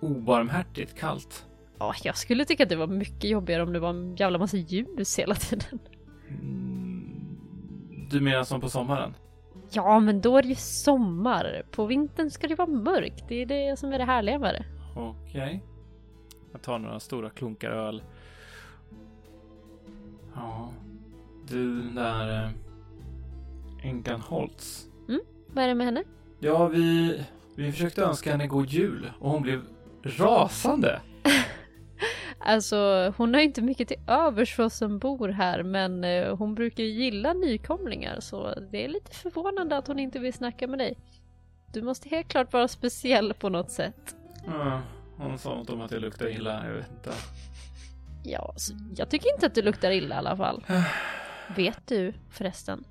[0.00, 1.46] obarmhärtigt kallt.
[1.78, 4.56] Ja, jag skulle tycka att det var mycket jobbigare om det var en jävla massa
[4.56, 5.78] ljus hela tiden.
[6.28, 7.36] Mm,
[8.10, 9.14] Du menar som på sommaren?
[9.72, 11.62] Ja, men då är det ju sommar.
[11.70, 13.24] På vintern ska det vara mörkt.
[13.28, 14.64] Det är det som är det härliga med det.
[15.00, 15.62] Okej.
[16.52, 18.02] Jag tar några stora klunkar öl.
[20.34, 20.68] Ja.
[21.48, 22.44] Du, den där...
[22.44, 22.50] eh,
[23.82, 24.86] Änkan Holtz.
[25.54, 26.02] Vad är det med henne?
[26.38, 27.20] Ja, vi,
[27.56, 29.62] vi försökte önska henne god jul och hon blev
[30.02, 31.00] rasande.
[32.42, 36.54] Alltså, hon har inte mycket till övers för oss som bor här, men eh, hon
[36.54, 40.78] brukar ju gilla nykomlingar, så det är lite förvånande att hon inte vill snacka med
[40.78, 40.98] dig.
[41.72, 44.16] Du måste helt klart vara speciell på något sätt.
[44.46, 44.82] Ja,
[45.16, 47.10] hon sa något om att jag luktar illa, jag vet inte.
[48.24, 48.54] Ja,
[48.96, 50.64] jag tycker inte att du luktar illa i alla fall.
[51.56, 52.84] Vet du förresten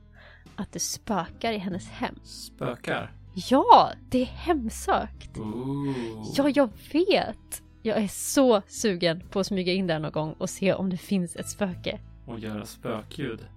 [0.56, 2.16] att det spökar i hennes hem?
[2.24, 3.19] Spökar?
[3.34, 5.38] Ja, det är hemsökt!
[5.38, 5.96] Ooh.
[6.36, 7.64] Ja, jag vet!
[7.82, 10.98] Jag är så sugen på att smyga in där någon gång och se om det
[10.98, 12.00] finns ett spöke.
[12.26, 13.48] Och göra spökljud.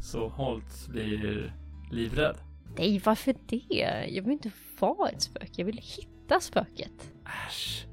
[0.00, 1.54] Så Holtz blir
[1.90, 2.36] livrädd.
[2.78, 4.06] Nej, varför det?
[4.08, 7.12] Jag vill inte vara ett spöke, jag vill hitta spöket.
[7.46, 7.86] Äsch.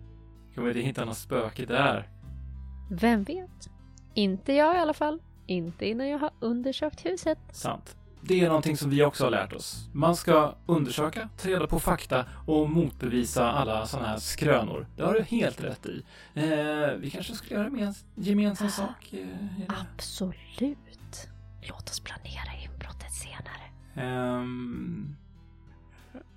[0.55, 2.09] Vill inte hitta något spöke där.
[2.91, 3.69] Vem vet?
[4.13, 5.21] Inte jag i alla fall.
[5.47, 7.39] Inte innan jag har undersökt huset.
[7.51, 7.97] Sant.
[8.21, 9.89] Det är någonting som vi också har lärt oss.
[9.93, 14.87] Man ska undersöka, ta reda på fakta och motbevisa alla sådana här skrönor.
[14.97, 16.03] Det har du helt rätt i.
[16.33, 19.13] Eh, vi kanske skulle göra en gemensam sak.
[19.13, 19.75] Eh.
[19.81, 21.27] Absolut.
[21.69, 23.63] Låt oss planera inbrottet senare.
[23.95, 25.15] Ehm,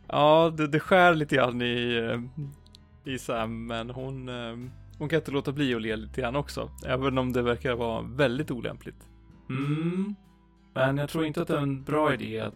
[0.07, 4.57] Ja, det, det skär lite grann i, eh, i Sam, men hon, eh,
[4.99, 6.71] hon kan inte låta bli att le lite grann också.
[6.87, 9.09] Även om det verkar vara väldigt olämpligt.
[9.49, 10.15] Mm.
[10.75, 12.55] Men jag tror inte att det är en bra idé att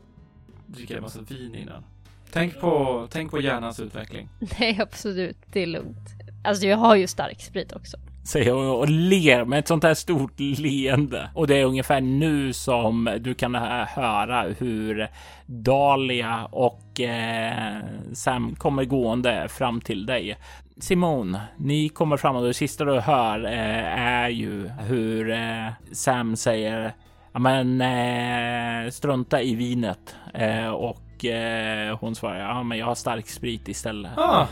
[0.66, 1.84] dricka en massa vin innan.
[2.32, 4.28] Tänk på, tänk på hjärnans utveckling.
[4.58, 5.36] Nej, absolut.
[5.52, 6.08] Det är lugnt.
[6.44, 7.96] Alltså, jag har ju stark sprit också.
[8.24, 11.30] Säger hon och ler med ett sånt här stort leende.
[11.34, 15.08] Och det är ungefär nu som du kan höra hur
[15.46, 17.76] Dahlia och eh,
[18.12, 20.36] Sam kommer gående fram till dig.
[20.80, 26.36] Simon, ni kommer fram och det sista du hör eh, är ju hur eh, Sam
[26.36, 26.94] säger
[27.32, 33.28] men eh, strunta i vinet eh, och eh, hon svarar ja, men jag har stark
[33.28, 34.12] sprit istället.
[34.16, 34.46] Ah,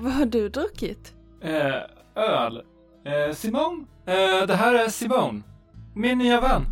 [0.00, 1.14] Vad har du druckit?
[1.42, 1.74] eh,
[2.22, 2.62] öl.
[3.04, 5.44] Eh, Simon, eh, det här är Simon.
[5.94, 6.62] Min nya vän.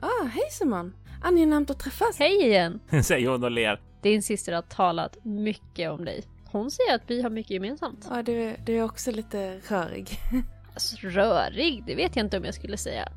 [0.00, 0.94] Ah, hej Simon!
[1.22, 2.18] Angenämt att träffas.
[2.18, 2.80] Hej igen!
[3.02, 3.80] säger hon och ler.
[4.02, 6.24] Din syster har talat mycket om dig.
[6.44, 8.06] Hon säger att vi har mycket gemensamt.
[8.10, 10.08] Ja, du, du är också lite rörig.
[10.74, 13.08] Alltså, rörig, det vet jag inte om jag skulle säga.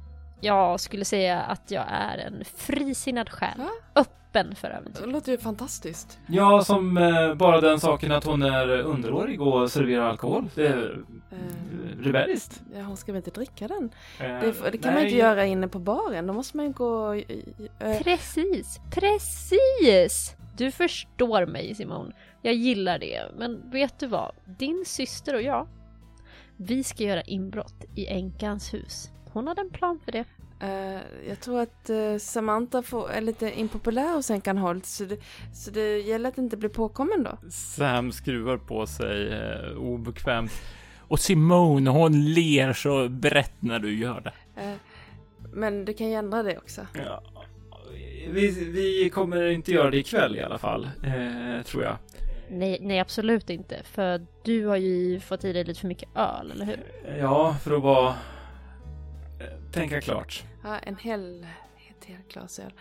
[0.41, 3.58] Jag skulle säga att jag är en frisinnad själ.
[3.58, 3.69] Ja.
[4.02, 5.02] Öppen för äventyr.
[5.02, 6.19] Det låter ju fantastiskt.
[6.28, 10.50] Ja, som eh, bara den saken att hon är underårig och serverar alkohol.
[10.56, 11.00] Det är
[11.32, 11.38] Eh,
[12.04, 12.62] rebelliskt.
[12.76, 13.89] ja, hon ska väl inte dricka den?
[14.19, 15.04] Eh, Det, det kan man nej.
[15.04, 16.28] inte göra inne på baren.
[16.28, 17.15] Då måste man ju gå...
[17.15, 17.43] i-
[17.80, 20.36] eh, Precis, precis!
[20.58, 22.13] Du förstår mig Simon.
[22.41, 23.21] Jag gillar det.
[23.38, 24.32] Men vet du vad?
[24.45, 25.67] Din syster och jag,
[26.58, 29.10] vi ska göra inbrott i änkans hus.
[29.38, 30.26] Hon hade en plan för det.
[30.60, 35.17] Eh, jag tror att eh, Samantha får, är lite impopulär hos Enkan Holt så det,
[35.54, 37.50] så det gäller att inte bli påkommen då.
[37.50, 40.52] Sam skruvar på sig eh, obekvämt.
[41.08, 44.62] Och Simone, hon ler så brett när du gör det.
[44.62, 44.76] Eh,
[45.54, 46.88] men du kan ju ändra det också.
[46.93, 47.23] Ja,
[48.30, 50.89] vi, vi kommer inte göra det ikväll i alla fall,
[51.65, 51.97] tror jag.
[52.50, 53.84] Nej, nej absolut inte.
[53.84, 56.80] För du har ju fått i dig lite för mycket öl, eller hur?
[57.19, 58.13] Ja, för att vara...
[59.77, 60.43] Tänka klart.
[60.63, 61.47] Ja, en hel,
[61.89, 62.73] ett helt glas öl.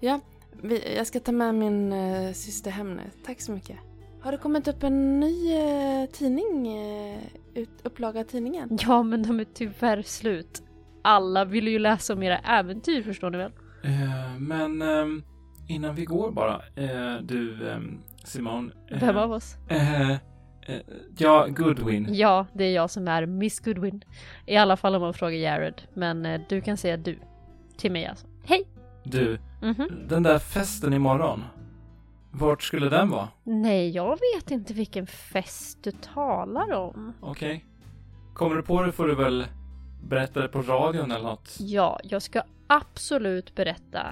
[0.00, 0.20] Ja,
[0.62, 3.02] vi, jag ska ta med min uh, syster hem nu.
[3.26, 3.76] Tack så mycket.
[4.20, 7.18] Har det kommit upp en ny eh, tidning, uh,
[7.54, 8.78] ut, upplaga tidningen?
[8.80, 10.62] Ja, men de är tyvärr slut.
[11.02, 13.52] Alla vill ju läsa om era äventyr, förstår ni väl?
[14.38, 14.82] Men
[15.68, 16.62] innan vi går bara,
[17.22, 17.58] du
[18.24, 18.72] Simon.
[19.00, 19.56] Vem av oss?
[20.66, 20.80] Eh,
[21.18, 22.08] ja, Goodwin.
[22.14, 24.04] Ja, det är jag som är Miss Goodwin.
[24.46, 25.82] I alla fall om man frågar Jared.
[25.94, 27.18] Men eh, du kan säga du.
[27.76, 28.26] Till mig alltså.
[28.44, 28.62] Hej!
[29.04, 29.88] Du, Mhm.
[30.08, 31.44] den där festen imorgon.
[32.30, 33.28] Vart skulle den vara?
[33.44, 37.12] Nej, jag vet inte vilken fest du talar om.
[37.20, 37.64] Okej.
[38.34, 39.44] Kommer du på det får du väl
[40.08, 41.56] berätta det på radion eller något.
[41.60, 44.06] Ja, jag ska absolut berätta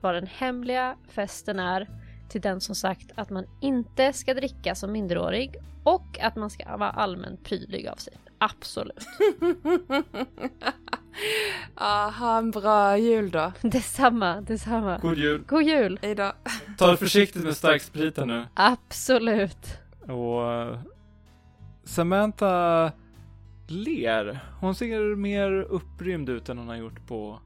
[0.00, 1.88] vad den hemliga festen är
[2.32, 6.76] till den som sagt att man inte ska dricka som minderårig och att man ska
[6.76, 8.12] vara allmänt prydlig av sig.
[8.38, 9.06] Absolut.
[12.18, 13.52] ha en bra jul då.
[13.60, 14.98] Detsamma, detsamma.
[14.98, 15.42] God jul.
[15.46, 15.98] God jul!
[16.02, 16.32] Hej då.
[16.78, 18.46] Ta det försiktigt med starkspriten nu.
[18.54, 19.66] Absolut.
[20.00, 20.78] Och eh,
[21.84, 22.92] Samantha
[23.68, 24.40] ler.
[24.60, 27.40] Hon ser mer upprymd ut än hon har gjort på,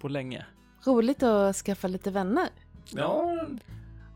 [0.00, 0.46] på länge.
[0.86, 2.48] Roligt att skaffa lite vänner.
[2.90, 3.46] Ja,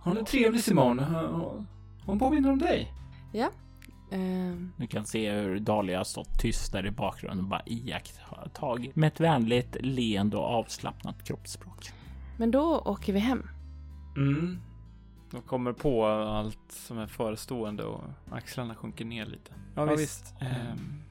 [0.06, 0.98] hon är trevlig Simon.
[2.04, 2.92] Hon- påminner om dig.
[4.12, 8.96] Ehm, Du kan se hur Dahlia har stått tyst där i bakgrunden och bara iakttagit
[8.96, 11.90] med ett vänligt leende och avslappnat kroppsspråk.
[12.38, 13.48] men då åker vi hem.
[14.16, 14.58] Mm.
[15.30, 19.52] De kommer på allt som är förestående och axlarna sjunker ner lite.
[19.74, 20.34] Ja, visst.
[20.40, 21.02] Ehm,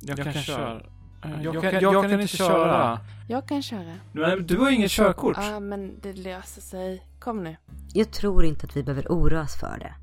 [0.00, 0.82] jag, jag kan, kan köra.
[1.22, 1.34] Köra.
[1.34, 3.00] Eh, Jag, kan, jag, kan, inte köra.
[3.28, 3.94] Jag kan köra.
[4.12, 5.36] Nej, du har inget körkort.
[5.40, 7.02] Ja, men det löser sig.
[7.20, 7.56] Kom nu.
[7.94, 9.94] Jag tror inte att vi behöver oroa oss för det.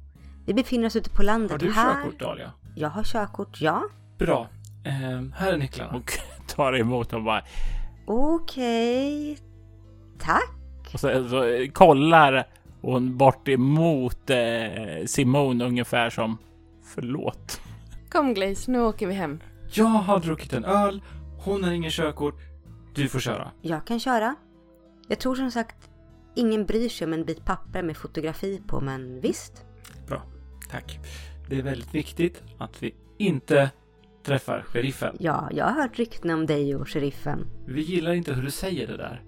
[0.46, 1.94] Vi befinner oss ute på landet Har du här...
[1.94, 2.52] körkort Dahlia?
[2.76, 3.84] Jag har körkort, ja.
[4.18, 4.48] Bra.
[4.86, 5.98] Ehm, här är nycklarna.
[5.98, 6.12] Och
[6.56, 7.44] tar emot och bara
[8.06, 9.38] Okej.
[10.20, 10.50] Tack.
[10.94, 12.48] och så, så kollar
[12.82, 16.38] hon bort emot eh, Simone ungefär som
[16.96, 17.62] förlåt.
[18.10, 19.40] Kom Glaze, nu åker vi hem.
[19.72, 21.02] Jag har druckit en öl.
[21.40, 22.36] Hon har ingen körkort.
[22.96, 23.52] Du får köra.
[23.62, 24.36] Jag kan köra.
[25.08, 25.90] Jag tror som sagt
[26.36, 29.66] ingen bryr sig om en bit papper med fotografi på, men visst.
[30.72, 31.00] Tack.
[31.50, 33.70] Det är väldigt viktigt att vi inte
[34.24, 35.18] träffar sheriffen.
[35.20, 37.48] Ja, jag har hört rykten om dig och sheriffen.
[37.66, 39.22] Vi gillar inte hur du säger det där.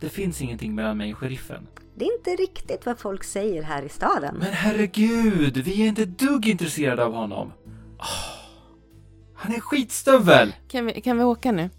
[0.00, 1.66] Det finns ingenting mellan mig och sheriffen.
[1.94, 4.36] Det är inte riktigt vad folk säger här i staden.
[4.38, 7.52] Men herregud, vi är inte dugg intresserade av honom.
[7.98, 8.43] Åh,
[9.44, 10.54] han är skitstövel!
[10.68, 11.70] Kan vi, kan vi åka nu?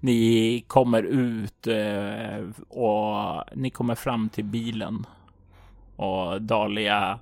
[0.00, 5.06] Ni kommer ut eh, och ni kommer fram till bilen.
[5.96, 7.18] Och Dahlia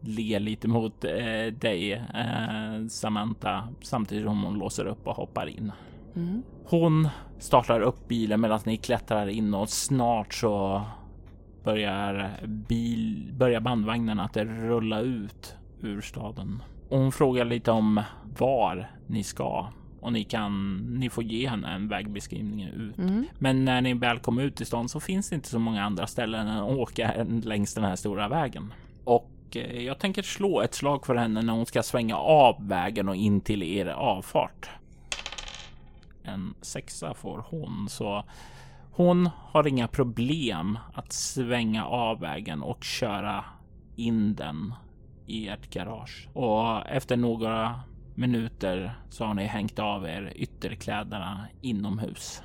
[0.00, 5.72] ler lite mot eh, dig, eh, Samantha, samtidigt som hon låser upp och hoppar in.
[6.16, 6.42] Mm.
[6.64, 7.08] Hon
[7.38, 10.82] startar upp bilen medan ni klättrar in och snart så
[11.64, 16.62] börjar, bil, börjar bandvagnen att rulla ut ur staden.
[16.88, 18.02] Och hon frågar lite om
[18.38, 19.68] var ni ska
[20.00, 22.98] och ni kan, ni får ge henne en vägbeskrivning ut.
[22.98, 23.24] Mm.
[23.38, 26.06] Men när ni väl kommer ut i stan så finns det inte så många andra
[26.06, 28.72] ställen att åka längs den här stora vägen.
[29.04, 33.08] Och eh, jag tänker slå ett slag för henne när hon ska svänga av vägen
[33.08, 34.70] och in till er avfart.
[36.22, 38.24] En sexa får hon, så
[38.92, 43.44] hon har inga problem att svänga av vägen och köra
[43.96, 44.74] in den
[45.26, 46.28] i ert garage.
[46.32, 47.80] Och efter några
[48.14, 52.42] minuter så har ni hängt av er ytterkläderna inomhus.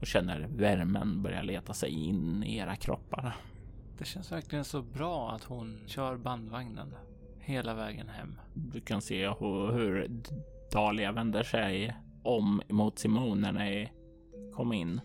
[0.00, 3.36] Och känner värmen börja leta sig in i era kroppar.
[3.98, 6.94] Det känns verkligen så bra att hon kör bandvagnen
[7.38, 8.40] hela vägen hem.
[8.54, 10.10] Du kan se hur, hur
[10.72, 13.92] Dahlia vänder sig om mot Simone när ni
[14.54, 15.00] kom in.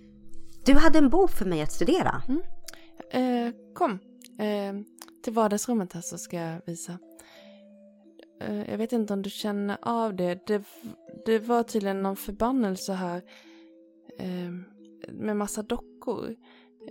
[0.66, 2.22] Du hade en bok för mig att studera.
[3.12, 4.00] Eh, kom,
[4.40, 4.74] eh,
[5.24, 6.98] till vardagsrummet här så ska jag visa.
[8.42, 10.48] Eh, jag vet inte om du känner av det.
[10.48, 10.64] Det,
[11.26, 13.22] det var tydligen någon förbannelse här.
[14.20, 14.52] Eh,
[15.12, 16.36] med massa dockor.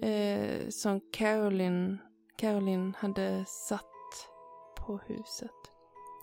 [0.00, 1.98] Eh, som Caroline,
[2.36, 4.28] Caroline hade satt
[4.76, 5.50] på huset.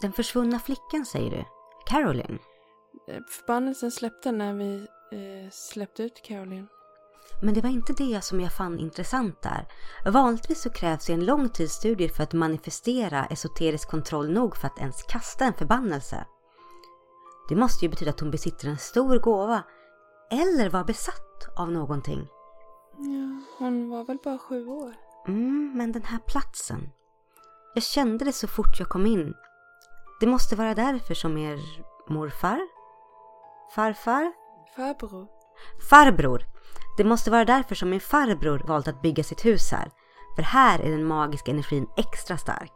[0.01, 1.43] Den försvunna flickan säger du?
[1.87, 2.39] Caroline?
[3.07, 4.87] Eh, Förbannelsen släppte när vi
[5.51, 6.67] släppte ut Caroline.
[7.41, 9.67] Men det var inte det som jag fann intressant där.
[10.05, 14.67] Vanligtvis så krävs det en lång tids studier för att manifestera esoterisk kontroll nog för
[14.67, 16.25] att ens kasta en förbannelse.
[17.49, 19.63] Det måste ju betyda att hon besitter en stor gåva.
[20.31, 22.27] Eller var besatt av någonting.
[22.97, 24.93] Ja, hon var väl bara sju år.
[25.27, 26.89] Mm, men den här platsen.
[27.73, 29.33] Jag kände det så fort jag kom in.
[30.19, 31.59] Det måste vara därför som er
[32.07, 32.59] morfar?
[33.75, 34.33] Farfar?
[34.75, 35.27] Farbror.
[35.89, 36.58] Farbror!
[36.97, 39.91] Det måste vara därför som min farbror valt att bygga sitt hus här.
[40.35, 42.73] För här är den magiska energin extra stark.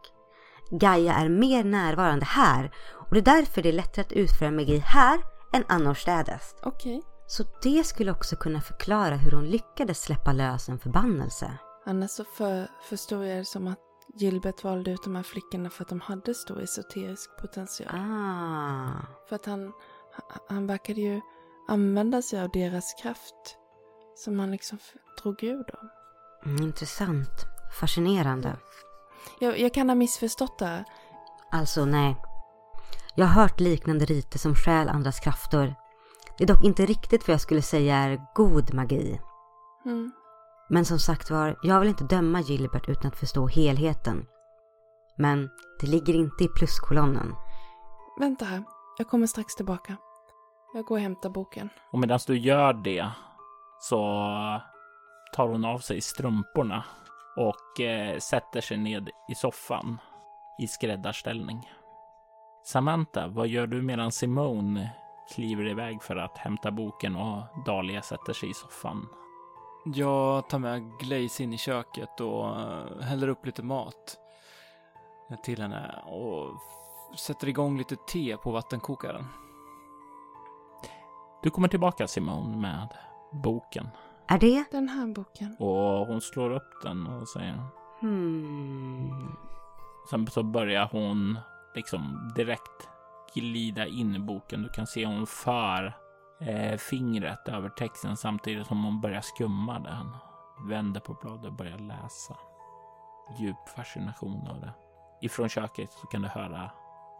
[0.70, 4.78] Gaia är mer närvarande här och det är därför det är lättare att utföra magi
[4.78, 5.20] här
[5.52, 6.54] än annorstädes.
[6.62, 7.02] Okej.
[7.26, 11.58] Så det skulle också kunna förklara hur hon lyckades släppa lös en förbannelse.
[11.86, 13.78] Annars så för, förstod jag det som att
[14.16, 17.90] Gilbert valde ut de här flickorna för att de hade stor esoterisk potential.
[17.94, 19.06] Ah.
[19.28, 19.60] För att han,
[20.12, 21.20] han- han verkade ju
[21.68, 23.34] använda sig av deras kraft.
[24.14, 24.78] Som han liksom
[25.22, 25.90] drog ur dem.
[26.46, 27.46] Mm, intressant.
[27.80, 28.56] Fascinerande.
[29.40, 30.84] Jag, jag kan ha missförstått det.
[31.52, 32.16] Alltså nej.
[33.14, 35.74] Jag har hört liknande riter som stjäl andras krafter.
[36.38, 39.20] Det är dock inte riktigt vad jag skulle säga är god magi.
[39.84, 40.12] Mm.
[40.68, 44.26] Men som sagt var, jag vill inte döma Gilbert utan att förstå helheten.
[45.16, 45.50] Men
[45.80, 47.34] det ligger inte i pluskolonnen.
[48.20, 48.64] Vänta här.
[48.98, 49.96] Jag kommer strax tillbaka.
[50.74, 51.68] Jag går och hämtar boken.
[51.92, 53.10] Och medan du gör det
[53.88, 53.96] så
[55.32, 56.84] tar hon av sig strumporna
[57.36, 60.00] och eh, sätter sig ned i soffan
[60.58, 61.70] i skräddarställning.
[62.64, 64.90] Samantha, vad gör du medan Simone
[65.34, 69.06] kliver iväg för att hämta boken och Dahlia sätter sig i soffan?
[69.84, 74.18] Jag tar med Glaze in i köket och eh, häller upp lite mat
[75.42, 76.60] till henne och
[77.18, 79.24] sätter igång lite te på vattenkokaren.
[81.42, 82.88] Du kommer tillbaka Simone med
[83.34, 83.88] boken
[84.28, 84.64] Är det?
[84.70, 85.56] Den här boken.
[85.58, 87.60] och hon slår upp den och säger
[88.00, 89.36] Hmm.
[90.10, 91.38] Sen så börjar hon
[91.74, 92.88] liksom direkt
[93.34, 94.62] glida in i boken.
[94.62, 95.96] Du kan se hon för
[96.40, 100.16] eh, fingret över texten samtidigt som hon börjar skumma den.
[100.68, 102.36] Vänder på bladet och börjar läsa.
[103.38, 104.72] Djup fascination av det.
[105.22, 106.70] Ifrån köket så kan du höra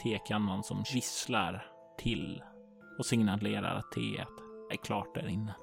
[0.02, 1.66] tekannan som visslar
[1.98, 2.42] till
[2.98, 4.28] och signalerar att teet
[4.72, 5.54] är klart där inne.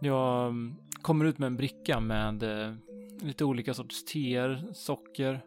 [0.00, 2.74] Jag mm, kommer ut med en bricka med eh,
[3.20, 5.40] lite olika sorters teer, socker.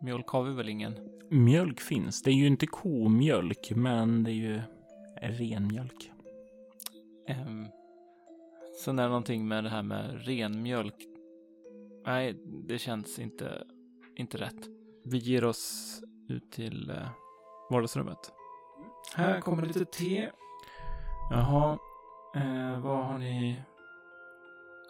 [0.00, 0.94] Mjölk har vi väl ingen?
[1.30, 2.22] Mjölk finns.
[2.22, 4.60] Det är ju inte komjölk, men det är ju
[5.22, 6.10] renmjölk.
[7.28, 7.66] Um,
[8.84, 11.06] sen är det någonting med det här med renmjölk.
[12.06, 12.34] Nej,
[12.68, 13.64] det känns inte,
[14.16, 14.68] inte rätt.
[15.04, 17.08] Vi ger oss ut till eh,
[17.70, 18.32] vardagsrummet.
[19.14, 20.30] Här kommer lite te.
[21.30, 21.78] Jaha,
[22.34, 23.62] eh, vad har ni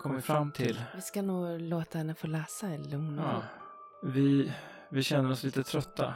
[0.03, 0.83] kommit fram till?
[0.95, 3.25] Vi ska nog låta henne få läsa i lugn och.
[3.25, 3.43] Ja,
[4.03, 4.53] vi,
[4.91, 6.15] vi känner oss lite trötta.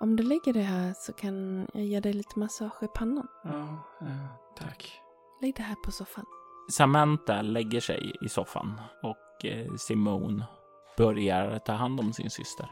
[0.00, 3.28] Om du lägger det här så kan jag ge dig lite massage i pannan.
[3.44, 4.26] Ja, eh,
[4.56, 5.00] tack.
[5.42, 6.24] Lägg det här på soffan.
[6.72, 10.44] Samantha lägger sig i soffan och eh, Simone
[10.96, 12.70] börjar ta hand om sin syster.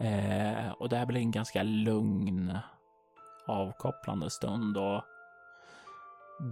[0.00, 2.58] Eh, och det här blir en ganska lugn,
[3.46, 5.02] avkopplande stund och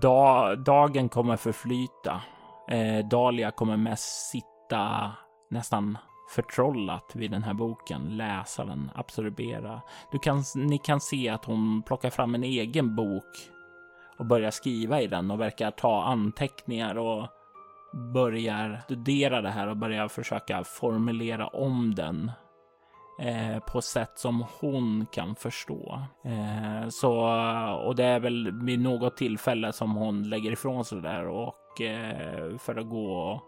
[0.00, 2.22] da, dagen kommer förflyta.
[2.72, 5.12] Eh, Dahlia kommer mest sitta
[5.50, 5.98] nästan
[6.34, 9.80] förtrollat vid den här boken, läsa den, absorbera.
[10.12, 13.50] Du kan, ni kan se att hon plockar fram en egen bok
[14.18, 17.28] och börjar skriva i den och verkar ta anteckningar och
[18.14, 22.30] börjar studera det här och börjar försöka formulera om den
[23.20, 26.00] eh, på sätt som hon kan förstå.
[26.24, 27.12] Eh, så,
[27.84, 31.80] och det är väl vid något tillfälle som hon lägger ifrån sig det där och
[31.80, 33.42] eh, för att gå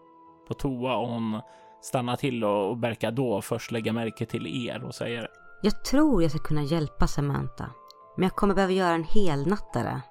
[0.47, 1.41] på toa och hon
[1.81, 5.27] stannar till och, och verkar då först lägga märke till er och säger
[5.61, 7.69] Jag tror jag ska kunna hjälpa Samantha.
[8.17, 10.01] Men jag kommer behöva göra en helnattare.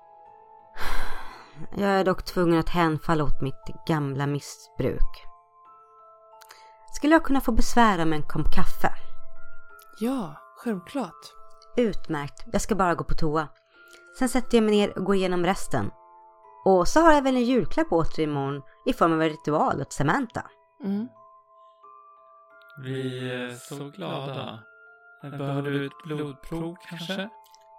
[1.76, 5.24] Jag är dock tvungen att hänfalla åt mitt gamla missbruk.
[6.94, 9.03] Skulle jag kunna få besvära med en kopp kaffe?
[9.98, 11.32] Ja, självklart.
[11.76, 13.48] Utmärkt, jag ska bara gå på toa.
[14.18, 15.90] Sen sätter jag mig ner och går igenom resten.
[16.64, 19.92] Och så har jag väl en julklapp åter imorgon i form av en ritual åt
[19.92, 20.46] Samantha.
[20.84, 21.08] Mm.
[22.82, 24.58] Vi är så glada.
[25.22, 27.28] Behöver du ett blodprov kanske?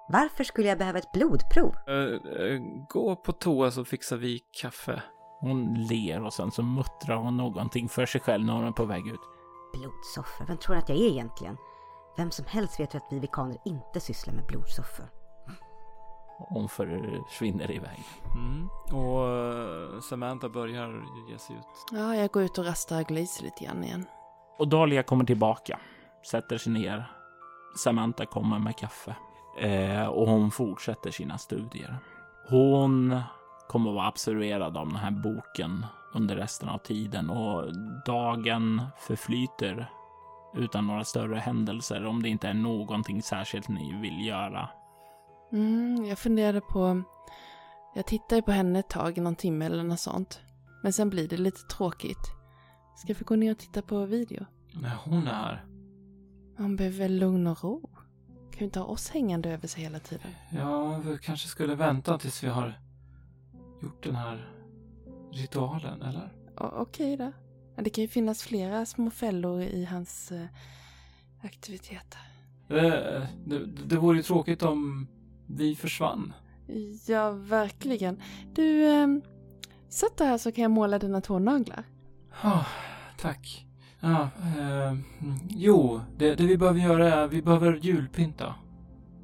[0.10, 1.76] Varför skulle jag behöva ett blodprov?
[1.90, 5.02] Uh, uh, gå på toa så fixar vi kaffe.
[5.40, 8.86] Hon ler och sen så muttrar hon någonting för sig själv när hon är på
[8.86, 9.20] väg ut.
[9.74, 11.58] Blodsoffer, vem tror att jag är egentligen?
[12.18, 15.06] Vem som helst vet ju att vi vikaner inte sysslar med blodsoffer.
[16.38, 18.04] Hon försvinner iväg.
[18.36, 18.70] Mm.
[18.92, 21.86] Och uh, Samantha börjar ge sig ut.
[21.92, 24.06] Ja, jag går ut och rastar Glaze lite grann igen.
[24.58, 25.80] Och Dahlia kommer tillbaka,
[26.32, 27.12] sätter sig ner.
[27.78, 29.16] Samantha kommer med kaffe
[29.60, 31.98] eh, och hon fortsätter sina studier.
[32.50, 33.22] Hon
[33.68, 37.74] kommer att vara absorberad av den här boken under resten av tiden och
[38.06, 39.90] dagen förflyter
[40.56, 44.70] utan några större händelser om det inte är någonting särskilt ni vill göra.
[45.52, 47.02] Mm, jag funderade på...
[47.96, 50.42] Jag tittar ju på henne ett tag, någon timme eller något sånt.
[50.84, 52.32] Men sen blir det lite tråkigt.
[52.96, 54.46] Ska vi gå ner och titta på video?
[54.74, 55.66] När hon är här.
[56.58, 57.90] Man behöver väl lugn och ro?
[58.52, 60.32] Kan ju inte ha oss hängande över sig hela tiden.
[60.50, 62.80] Ja, vi kanske skulle vänta tills vi har
[63.82, 64.50] gjort den här
[65.32, 66.34] ritualen, eller?
[66.58, 67.32] O- Okej då.
[67.76, 70.46] Ja, Det kan ju finnas flera små fällor i hans eh,
[71.42, 72.20] aktiviteter.
[72.68, 75.08] Det, det, det vore ju tråkigt om
[75.48, 76.34] vi försvann.
[77.08, 78.22] Ja, verkligen.
[78.54, 79.08] Du, eh,
[79.90, 81.84] sätt dig här så kan jag måla dina tånaglar.
[82.44, 82.66] Ja,
[83.18, 83.68] tack.
[84.00, 84.96] Ja, eh,
[85.50, 88.56] jo, det, det vi behöver göra är vi behöver julpynta.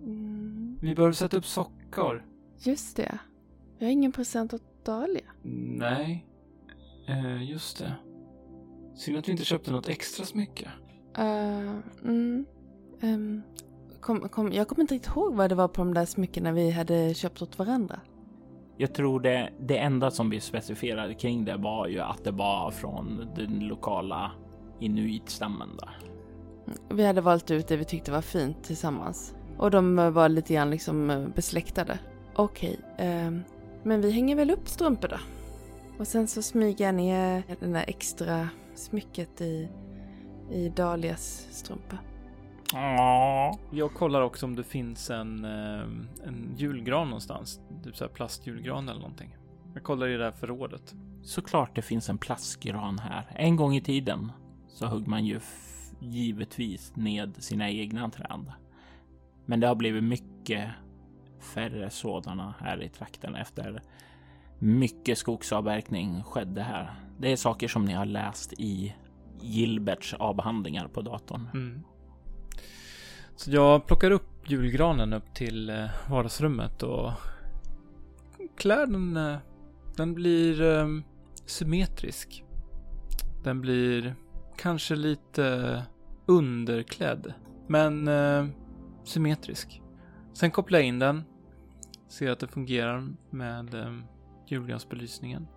[0.03, 2.25] Mm, Vi behöver sätta upp sockor.
[2.59, 3.19] just det.
[3.79, 5.31] Jag har ingen present åt Dahlia.
[5.77, 6.25] Nej,
[7.07, 7.93] eh, just det.
[8.95, 10.71] Synd att vi inte köpte något extra smycke.
[11.19, 12.45] Uh, mm,
[13.01, 13.41] ehm,
[14.01, 16.71] kom, kom, jag kommer inte riktigt ihåg vad det var på de där smyckena vi
[16.71, 17.99] hade köpt åt varandra.
[18.77, 22.71] Jag tror det, det enda som vi specificerade kring det var ju att det var
[22.71, 24.31] från den lokala
[24.79, 25.97] inuitstammen där.
[26.89, 29.35] Vi hade valt ut det vi tyckte var fint tillsammans.
[29.57, 31.99] Och de var lite grann liksom eh, besläktade.
[32.35, 33.43] Okej, ehm,
[33.83, 35.17] men vi hänger väl upp strumpor då.
[35.99, 38.49] Och sen så smyger jag ner den där extra
[38.81, 39.69] smycket i,
[40.51, 41.97] i Dahlias strumpa.
[42.73, 45.81] Ja, Jag kollar också om det finns en, eh,
[46.27, 47.59] en julgran någonstans.
[47.83, 49.35] Typ så här plastjulgran eller någonting.
[49.73, 50.95] Jag kollar i det här förrådet.
[51.23, 53.27] såklart det finns en plastgran här.
[53.35, 54.31] En gång i tiden
[54.67, 55.39] så högg man ju
[55.99, 58.51] givetvis ned sina egna träd.
[59.45, 60.69] Men det har blivit mycket
[61.53, 63.81] färre sådana här i trakten efter
[64.59, 66.95] mycket skogsavverkning skedde här.
[67.21, 68.95] Det är saker som ni har läst i
[69.41, 71.47] Gilberts avhandlingar på datorn.
[71.53, 71.83] Mm.
[73.35, 77.11] Så jag plockar upp julgranen upp till eh, vardagsrummet och
[78.57, 79.17] klär den.
[79.17, 79.37] Eh,
[79.97, 80.87] den blir eh,
[81.45, 82.43] symmetrisk.
[83.43, 84.15] Den blir
[84.57, 85.83] kanske lite
[86.25, 87.33] underklädd,
[87.67, 88.09] men
[89.03, 89.81] symmetrisk.
[90.33, 91.23] Sen kopplar jag in den,
[92.09, 93.75] ser att det fungerar med
[94.47, 95.47] julgransbelysningen.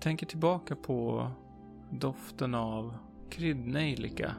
[0.00, 1.28] Tänker tillbaka på
[1.90, 2.94] doften av
[3.30, 4.34] kryddnejlika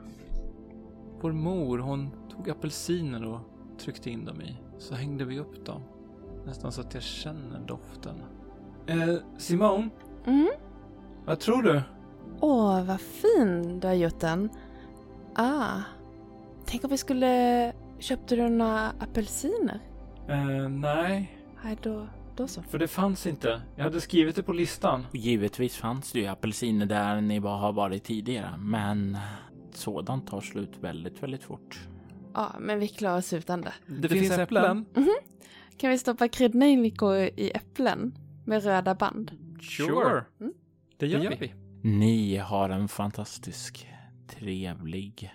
[1.21, 3.39] vår mor, hon tog apelsiner och
[3.79, 4.57] tryckte in dem i.
[4.77, 5.81] Så hängde vi upp dem.
[6.45, 8.15] Nästan så att jag känner doften.
[8.87, 9.89] Eh, Simone,
[10.25, 10.49] Mm.
[11.25, 11.81] vad tror du?
[12.39, 14.49] Åh, vad fin du har gjort den.
[15.35, 15.79] Ah.
[16.65, 17.73] Tänk om vi skulle...
[17.99, 19.79] Köpte du några apelsiner?
[20.27, 22.07] Eh, nej, Nej, då,
[22.37, 22.61] då så.
[22.61, 23.61] för det fanns inte.
[23.75, 25.05] Jag hade skrivit det på listan.
[25.13, 29.17] Givetvis fanns det ju apelsiner där ni bara har varit tidigare, men
[29.71, 31.79] sådant tar slut väldigt, väldigt fort.
[32.33, 33.73] Ja, men vi klarar oss utan det.
[33.87, 34.65] Det, det finns äpplen.
[34.65, 35.31] Mm -hmm.
[35.77, 39.31] Kan vi stoppa kryddnejlikor i äpplen med röda band?
[39.61, 40.25] Sure.
[40.39, 40.53] Mm.
[40.97, 41.53] Det gör, det gör vi.
[41.83, 43.87] Ni har en fantastisk,
[44.27, 45.31] trevlig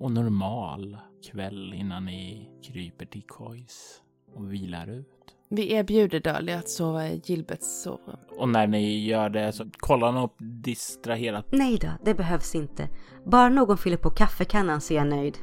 [0.00, 0.98] och normal
[1.30, 4.02] kväll innan ni kryper till kojs
[4.34, 5.15] och vilar ut.
[5.48, 8.16] Vi erbjuder Dahlia att sova i Gilberts sovrum.
[8.38, 11.46] Och när ni gör det så kollar han upp distraherat.
[11.50, 12.88] Nej då, det behövs inte.
[13.24, 15.38] Bara någon fyller på kaffekannan så är jag nöjd.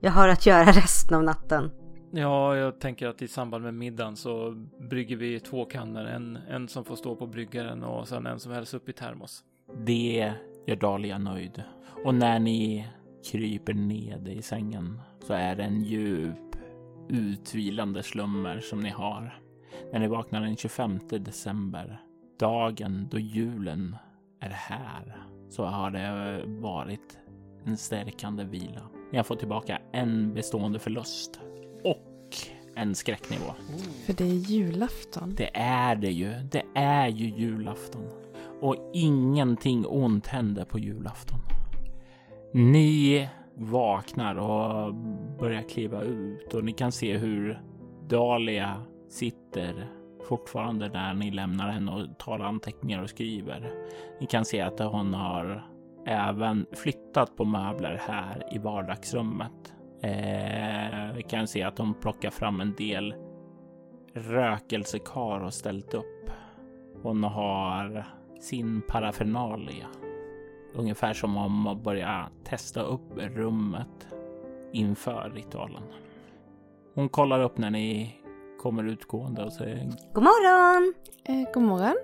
[0.00, 1.70] Jag har att göra resten av natten.
[2.10, 6.06] Ja, jag tänker att i samband med middagen så brygger vi två kannor.
[6.06, 9.44] En, en som får stå på bryggaren och sen en som hälls upp i termos.
[9.86, 10.32] Det
[10.66, 11.62] gör Dahlia nöjd.
[12.04, 12.88] Och när ni
[13.30, 16.47] kryper ned i sängen så är det en djup
[17.08, 19.40] utvilande slummer som ni har
[19.92, 22.00] när ni vaknar den 25 december.
[22.40, 23.96] Dagen då julen
[24.40, 25.16] är här
[25.48, 27.18] så har det varit
[27.64, 28.82] en stärkande vila.
[29.12, 31.40] Ni har fått tillbaka en bestående förlust
[31.84, 32.36] och
[32.76, 33.54] en skräcknivå.
[34.06, 35.34] För det är julafton.
[35.36, 36.32] Det är det ju.
[36.50, 38.02] Det är ju julafton.
[38.60, 41.38] Och ingenting ont händer på julafton.
[42.52, 43.28] Ni
[43.58, 44.94] vaknar och
[45.38, 47.62] börjar kliva ut och ni kan se hur
[48.08, 49.88] Dahlia sitter
[50.28, 53.72] fortfarande där ni lämnar henne och tar anteckningar och skriver.
[54.20, 55.68] Ni kan se att hon har
[56.06, 59.74] även flyttat på möbler här i vardagsrummet.
[60.02, 63.14] Eh, vi kan se att hon plockar fram en del
[64.14, 66.30] rökelsekar och ställt upp.
[67.02, 68.04] Hon har
[68.40, 69.86] sin parafernalia.
[70.74, 74.08] Ungefär som om man börjar testa upp rummet
[74.72, 75.82] inför ritualen.
[76.94, 78.14] Hon kollar upp när ni
[78.58, 80.94] kommer utgående och säger God morgon!
[81.24, 81.96] Eh, god morgon.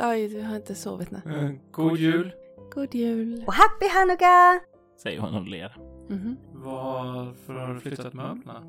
[0.00, 1.20] Oj, du har inte sovit nu.
[1.26, 2.32] Eh, god jul!
[2.74, 3.44] God jul!
[3.46, 4.60] Och happy Hanukka!
[5.02, 5.76] Säger hon och ler.
[6.10, 6.36] Mm -hmm.
[6.52, 8.62] Varför har du flyttat möblerna?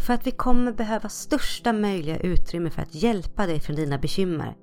[0.00, 4.56] För att vi kommer behöva största möjliga utrymme för att hjälpa dig från dina bekymmer.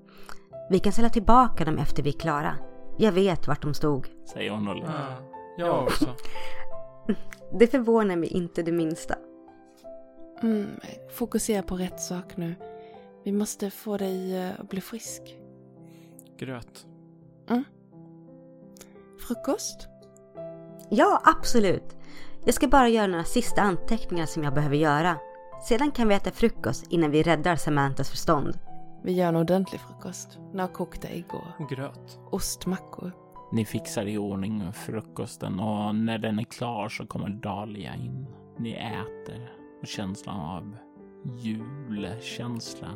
[0.69, 2.55] Vi kan ställa tillbaka dem efter vi är klara.
[2.97, 4.07] Jag vet vart de stod.
[4.25, 5.07] Säger hon och ja,
[5.57, 6.05] Jag också.
[7.59, 9.15] Det förvånar mig inte det minsta.
[10.41, 10.67] Mm,
[11.13, 12.55] fokusera på rätt sak nu.
[13.23, 15.37] Vi måste få dig eh, att bli frisk.
[16.37, 16.85] Gröt.
[17.49, 17.63] Mm.
[19.27, 19.87] Frukost?
[20.89, 21.95] Ja, absolut.
[22.45, 25.17] Jag ska bara göra några sista anteckningar som jag behöver göra.
[25.67, 28.59] Sedan kan vi äta frukost innan vi räddar Samantas förstånd.
[29.03, 30.39] Vi gör en ordentlig frukost.
[30.53, 32.19] Några kokta ägg och, gröt.
[32.31, 33.11] Ostmackor.
[33.51, 38.27] Ni fixar i ordning frukosten och när den är klar så kommer Dahlia in.
[38.57, 39.51] Ni äter
[39.81, 40.77] och känslan av
[41.23, 42.87] julkänsla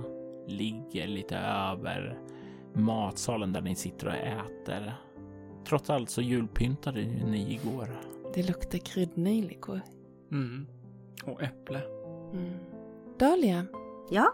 [0.47, 2.19] ligger lite över
[2.73, 4.93] matsalen där ni sitter och äter.
[5.67, 8.01] Trots allt så julpyntade ni igår.
[8.33, 9.81] Det luktar kryddnejlikor.
[10.31, 10.67] Mm.
[11.25, 11.81] Och äpple.
[12.33, 12.53] Mm.
[13.19, 13.65] Dahlia?
[14.09, 14.33] Ja?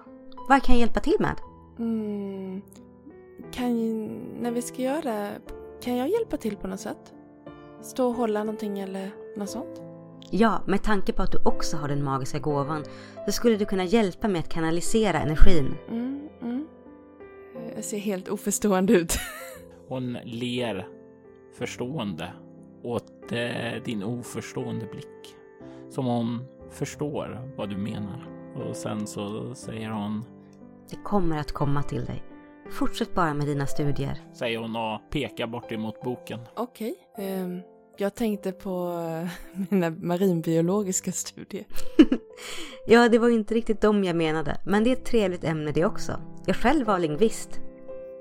[0.50, 1.53] Vad kan jag hjälpa till med?
[1.80, 2.62] Mm,
[3.52, 4.08] kan,
[4.42, 5.32] när vi ska göra det,
[5.82, 7.14] kan jag hjälpa till på något sätt?
[7.82, 9.82] Stå och hålla någonting eller något sånt?
[10.30, 12.84] Ja, med tanke på att du också har den magiska gåvan
[13.26, 15.76] så skulle du kunna hjälpa mig att kanalisera energin.
[15.90, 16.68] Mm, mm.
[17.76, 19.14] Jag ser helt oförstående ut.
[19.88, 20.88] Hon ler
[21.58, 22.34] förstående
[22.84, 25.36] åt eh, din oförstående blick.
[25.90, 28.28] Som hon förstår vad du menar.
[28.56, 30.26] Och sen så säger hon
[30.90, 32.24] det kommer att komma till dig.
[32.72, 34.22] Fortsätt bara med dina studier.
[34.34, 36.40] Säger hon och pekar bort emot boken.
[36.56, 36.96] Okej.
[37.14, 37.26] Okay.
[37.26, 37.62] Um, ehm,
[37.98, 39.30] jag tänkte på uh,
[39.70, 41.66] mina marinbiologiska studier.
[42.88, 44.58] ja, det var inte riktigt dem jag menade.
[44.66, 46.22] Men det är ett trevligt ämne det också.
[46.46, 47.60] Jag själv var lingvist.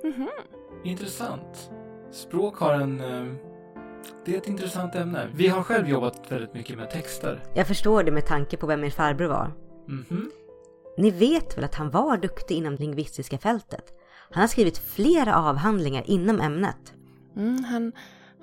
[0.04, 0.28] Mm -hmm.
[0.84, 1.70] Intressant.
[2.10, 3.00] Språk har en...
[3.00, 3.34] Uh,
[4.24, 5.28] det är ett intressant ämne.
[5.34, 7.42] Vi har själv jobbat väldigt mycket med texter.
[7.54, 9.52] Jag förstår det med tanke på vem min farbror var.
[9.88, 10.41] Mm -hmm.
[10.96, 13.84] Ni vet väl att han var duktig inom det lingvistiska fältet?
[14.30, 16.94] Han har skrivit flera avhandlingar inom ämnet.
[17.36, 17.92] Mm, han,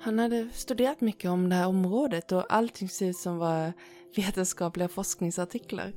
[0.00, 3.72] han hade studerat mycket om det här området och allting ser ut som var
[4.16, 5.92] vetenskapliga forskningsartiklar.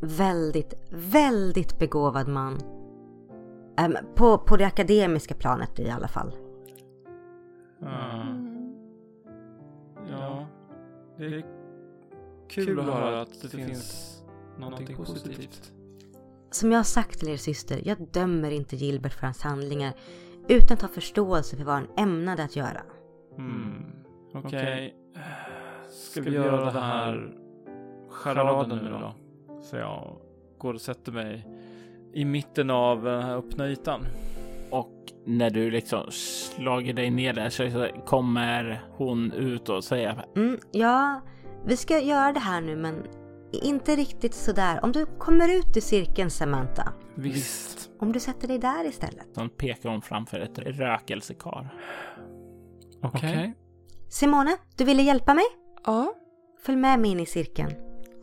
[0.00, 2.60] Väldigt, väldigt begåvad man.
[3.78, 6.36] Ähm, på, på det akademiska planet i alla fall.
[7.82, 8.50] Mm.
[10.10, 10.46] Ja,
[11.18, 11.44] det är
[12.48, 14.22] kul att höra att det finns
[14.58, 15.72] någonting positivt.
[16.50, 19.92] Som jag har sagt till er syster, jag dömer inte Gilbert för hans handlingar
[20.48, 22.82] utan tar förståelse för vad han ämnade att göra.
[23.36, 23.92] Hmm.
[24.34, 24.48] Okej.
[24.48, 24.90] Okay.
[25.90, 27.36] Ska vi göra den här
[28.10, 29.14] charaden nu då?
[29.62, 30.16] Så jag
[30.58, 31.46] går och sätter mig
[32.14, 34.06] i mitten av den här öppna ytan.
[34.70, 40.58] Och när du liksom slagit dig ner där så kommer hon ut och säger mm,
[40.72, 41.20] Ja,
[41.66, 43.02] Vi ska göra det här nu men
[43.58, 44.80] inte riktigt sådär.
[44.84, 46.92] Om du kommer ut ur cirkeln Samantha.
[47.14, 47.90] Visst.
[48.00, 49.26] Om du sätter dig där istället.
[49.34, 51.74] Sen pekar hon framför ett rökelsekar.
[53.02, 53.20] Okej.
[53.30, 53.54] Okej.
[54.08, 55.44] Simone, du ville hjälpa mig?
[55.86, 56.14] Ja,
[56.62, 57.72] Följ med mig in i cirkeln.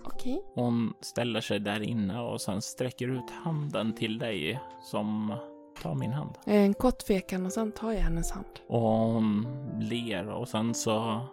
[0.05, 0.41] okej.
[0.55, 5.33] Hon ställer sig där inne och sen sträcker ut handen till dig som
[5.81, 6.35] tar min hand.
[6.45, 8.45] En kort tvekan och sen tar jag hennes hand.
[8.67, 9.47] Och hon
[9.79, 11.25] ler och sen så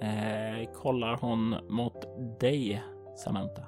[0.00, 2.06] eh, kollar hon mot
[2.40, 2.82] dig,
[3.16, 3.62] Samantha.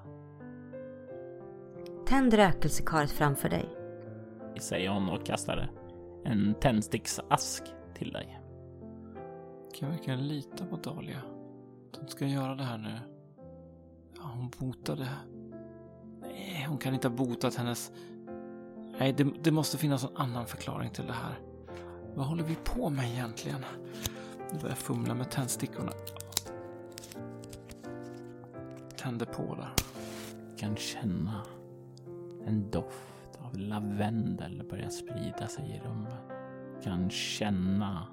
[2.07, 3.69] Tänd rökelsekaret framför dig.
[4.61, 5.71] Säger hon och kastar
[6.25, 7.63] en tändsticksask
[7.95, 8.41] till dig.
[9.75, 11.23] Kan jag verkligen lita på Dahlia?
[11.99, 12.99] Hon ska göra det här nu?
[14.17, 15.09] Ja, hon botade.
[16.21, 17.93] Nej, hon kan inte ha botat hennes...
[18.99, 21.39] Nej, det, det måste finnas en annan förklaring till det här.
[22.15, 23.65] Vad håller vi på med egentligen?
[24.53, 25.93] Nu börjar jag fumla med tändstickorna.
[29.03, 29.73] Tänder på där.
[30.57, 31.43] kan känna
[32.47, 36.13] en doft av lavendel börja sprida sig i rummet.
[36.83, 38.07] Kan känna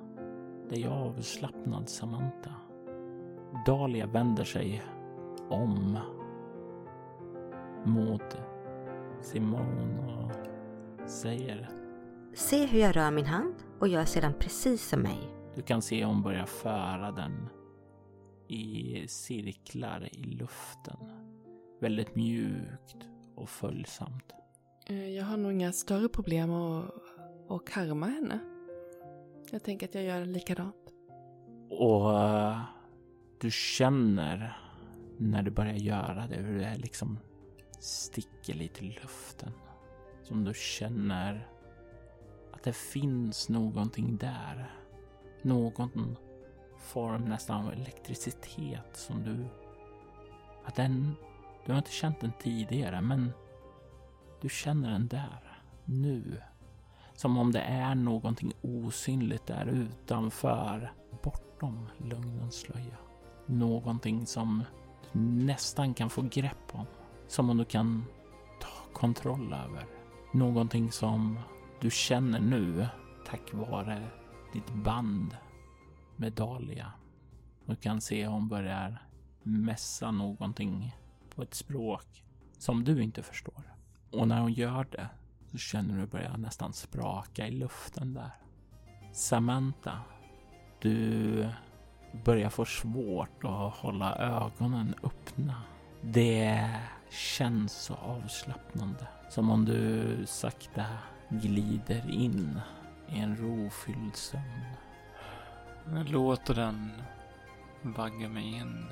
[0.70, 2.54] dig avslappnad Samantha.
[3.66, 4.84] Dahlia vänder sig
[5.50, 6.00] om
[7.86, 8.38] mot
[9.22, 10.32] Simone och
[11.10, 11.70] säger
[12.34, 15.20] Se hur jag rör min hand och gör sedan precis som mig.
[15.56, 17.50] Du kan se hon börjar föra den
[18.48, 20.98] i cirklar i luften.
[21.80, 22.98] Väldigt mjukt
[23.36, 24.34] och följsamt.
[24.86, 26.91] Eh, Jag har nog inga större problem att,
[27.50, 28.39] att karma henne.
[29.52, 30.93] Jag tänker att jag gör likadant.
[31.70, 32.62] Och eh,
[33.41, 34.58] du känner
[35.18, 37.20] när du börjar göra det hur det liksom
[37.80, 39.52] sticker lite i luften.
[40.24, 41.48] Som du känner
[42.54, 44.72] att det finns någonting där.
[45.41, 46.18] Någon
[46.88, 49.46] form nästan av elektricitet som du...
[50.66, 51.16] Att den...
[51.66, 53.34] Du har inte känt den tidigare men
[54.42, 55.62] du känner den där.
[55.86, 56.42] Nu.
[57.14, 60.92] Som om det är någonting osynligt där utanför,
[61.24, 62.98] bortom lögnens slöja.
[63.46, 64.64] Någonting som
[65.12, 66.86] du nästan kan få grepp om.
[67.28, 68.06] Som om du kan
[68.62, 69.86] ta kontroll över.
[70.34, 71.40] Någonting som
[71.82, 72.88] du känner nu
[73.26, 74.04] tack vare
[74.54, 75.38] ditt band
[76.18, 76.91] med Dahlia.
[77.65, 78.97] Du kan se hon börjar
[79.43, 80.95] mässa någonting
[81.36, 82.24] på ett språk
[82.57, 83.76] som du inte förstår.
[84.11, 85.09] Och när hon gör det
[85.51, 88.32] så känner du börjar nästan spraka i luften där.
[89.13, 89.99] Samantha,
[90.82, 91.49] du
[92.26, 95.61] börjar få svårt att hålla ögonen öppna.
[96.01, 96.70] Det
[97.09, 99.07] känns så avslappnande.
[99.30, 100.86] Som om du sakta
[101.30, 102.59] glider in
[103.09, 104.65] i en rofylld sömn.
[105.96, 106.92] Jag låter den
[107.82, 108.86] vagga mig in.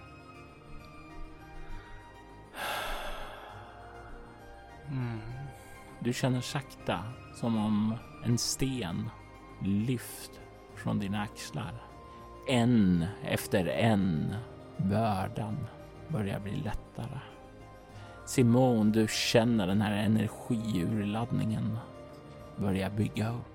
[4.88, 5.20] Mm.
[6.00, 7.00] Du känner sakta
[7.36, 9.10] som om en sten
[9.62, 10.32] lyft
[10.76, 11.74] från dina axlar.
[12.50, 14.36] En efter en
[14.78, 15.58] bördan
[16.08, 17.20] börjar bli lättare.
[18.26, 21.78] Simon, du känner den här energiurladdningen
[22.58, 23.55] börja bygga upp.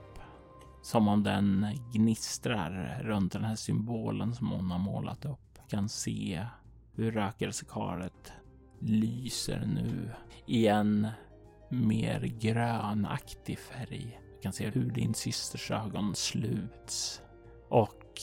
[0.83, 5.55] Som om den gnistrar runt den här symbolen som hon har målat upp.
[5.55, 6.47] Du kan se
[6.95, 8.33] hur rökelsekaret
[8.81, 10.11] lyser nu
[10.47, 11.09] i en
[11.69, 14.21] mer grönaktig färg.
[14.37, 17.23] Du kan se hur din systers ögon sluts
[17.69, 18.21] och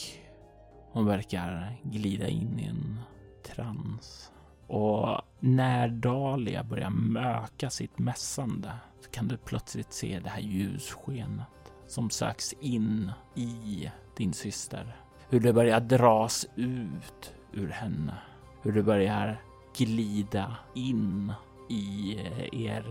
[0.92, 3.00] hon verkar glida in i en
[3.46, 4.32] trans.
[4.68, 11.48] Och när Dahlia börjar möka sitt mässande så kan du plötsligt se det här ljusskenet
[11.88, 14.96] som söks in i din syster.
[15.30, 18.14] Hur det börjar dras ut ur henne.
[18.62, 19.42] Hur det börjar
[19.78, 21.34] glida in
[21.70, 22.18] i
[22.52, 22.86] er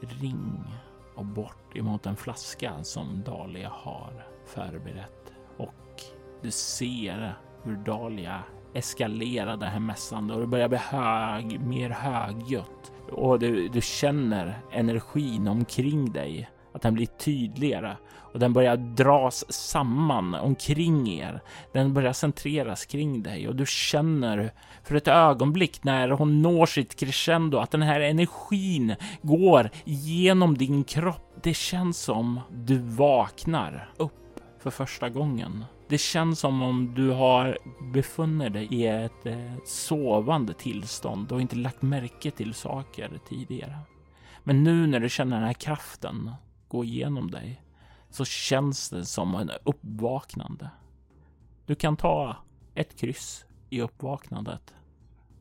[0.00, 0.64] ring
[1.14, 5.32] och bort emot en flaska som Dahlia har förberett.
[5.56, 6.02] Och
[6.42, 8.42] du ser hur Dahlia
[8.74, 12.92] eskalerar det här mässande och det börjar bli hög, mer högljutt.
[13.12, 17.96] Och du, du känner energin omkring dig, att den blir tydligare
[18.34, 21.40] och den börjar dras samman omkring er.
[21.72, 24.52] Den börjar centreras kring dig och du känner
[24.84, 30.84] för ett ögonblick när hon når sitt crescendo att den här energin går genom din
[30.84, 31.34] kropp.
[31.42, 35.64] Det känns som du vaknar upp för första gången.
[35.88, 37.58] Det känns som om du har
[37.92, 43.78] befunnit dig i ett eh, sovande tillstånd och inte lagt märke till saker tidigare.
[44.44, 46.30] Men nu när du känner den här kraften
[46.68, 47.62] gå igenom dig
[48.10, 50.70] så känns det som en uppvaknande.
[51.66, 52.36] Du kan ta
[52.74, 54.74] ett kryss i uppvaknandet.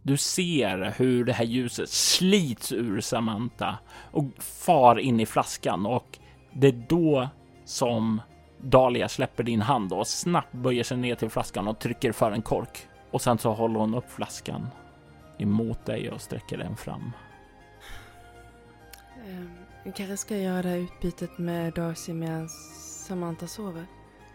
[0.02, 3.78] Du ser hur det här ljuset slits ur Samantha
[4.12, 6.20] och far in i flaskan och
[6.54, 7.30] det är då
[7.66, 8.22] som
[8.62, 12.42] Dahlia släpper din hand och snabbt böjer sig ner till flaskan och trycker för en
[12.42, 12.88] kork.
[13.12, 14.68] Och sen så håller hon upp flaskan
[15.38, 17.12] emot dig och sträcker den fram.
[19.28, 23.86] Ehm, vi kanske ska göra det här utbytet med Darcy medan Samantha sover.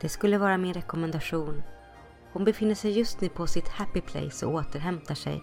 [0.00, 1.62] Det skulle vara min rekommendation.
[2.32, 5.42] Hon befinner sig just nu på sitt happy place och återhämtar sig.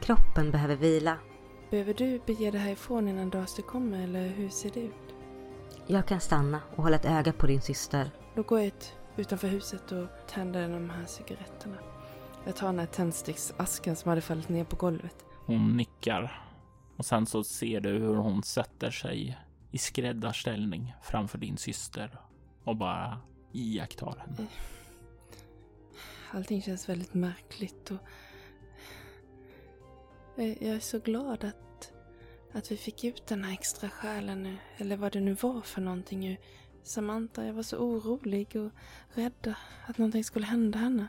[0.00, 1.18] Kroppen behöver vila.
[1.70, 5.14] Behöver du bege dig härifrån innan Darcy kommer eller hur ser det ut?
[5.86, 8.10] Jag kan stanna och hålla ett öga på din syster.
[8.34, 11.76] Då går jag ut utanför huset och tänder de här cigaretterna.
[12.44, 15.24] Jag tar den här tändsticksasken som hade fallit ner på golvet.
[15.46, 16.42] Hon nickar
[16.96, 19.38] och sen så ser du hur hon sätter sig
[19.70, 22.18] i skräddarställning framför din syster
[22.64, 23.20] och bara
[23.52, 24.48] iakttar henne.
[26.30, 27.98] Allting känns väldigt märkligt och
[30.36, 31.92] jag är så glad att,
[32.52, 35.80] att vi fick ut den här extra själen nu, eller vad det nu var för
[35.80, 36.36] någonting ur
[36.82, 37.44] Samantha.
[37.46, 38.70] Jag var så orolig och
[39.14, 39.54] rädd
[39.86, 41.06] att någonting skulle hända henne.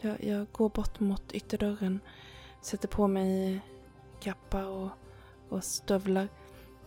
[0.00, 2.00] Jag, jag går bort mot ytterdörren,
[2.62, 3.60] sätter på mig
[4.20, 4.88] kappa och,
[5.48, 6.28] och stövlar,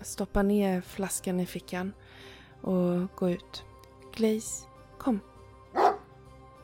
[0.01, 1.93] stoppar ner flaskan i fickan
[2.61, 3.63] och går ut.
[4.15, 4.65] Glaze,
[4.97, 5.19] kom.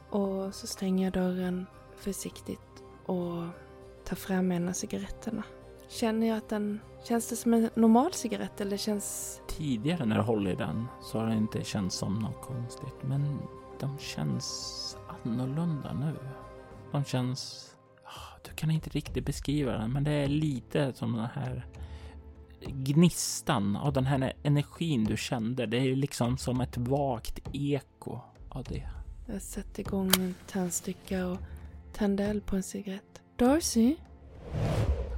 [0.09, 3.43] Och så stänger jag dörren försiktigt och
[4.05, 5.43] tar fram en av cigaretterna.
[5.87, 6.79] Känner jag att den...
[7.03, 9.41] Känns det som en normal cigarett eller känns...
[9.47, 13.39] Tidigare när du håller i den så har det inte känts som något konstigt, men
[13.79, 16.15] de känns annorlunda nu.
[16.91, 17.71] De känns...
[18.45, 21.65] Du kan inte riktigt beskriva den, men det är lite som den här
[22.67, 25.65] gnistan av den här energin du kände.
[25.65, 28.19] Det är liksom som ett vagt eko
[28.49, 28.89] av det.
[29.27, 31.37] Jag sätter igång en tändsticka och
[31.93, 33.21] tänder eld på en cigarett.
[33.37, 33.95] Darcy?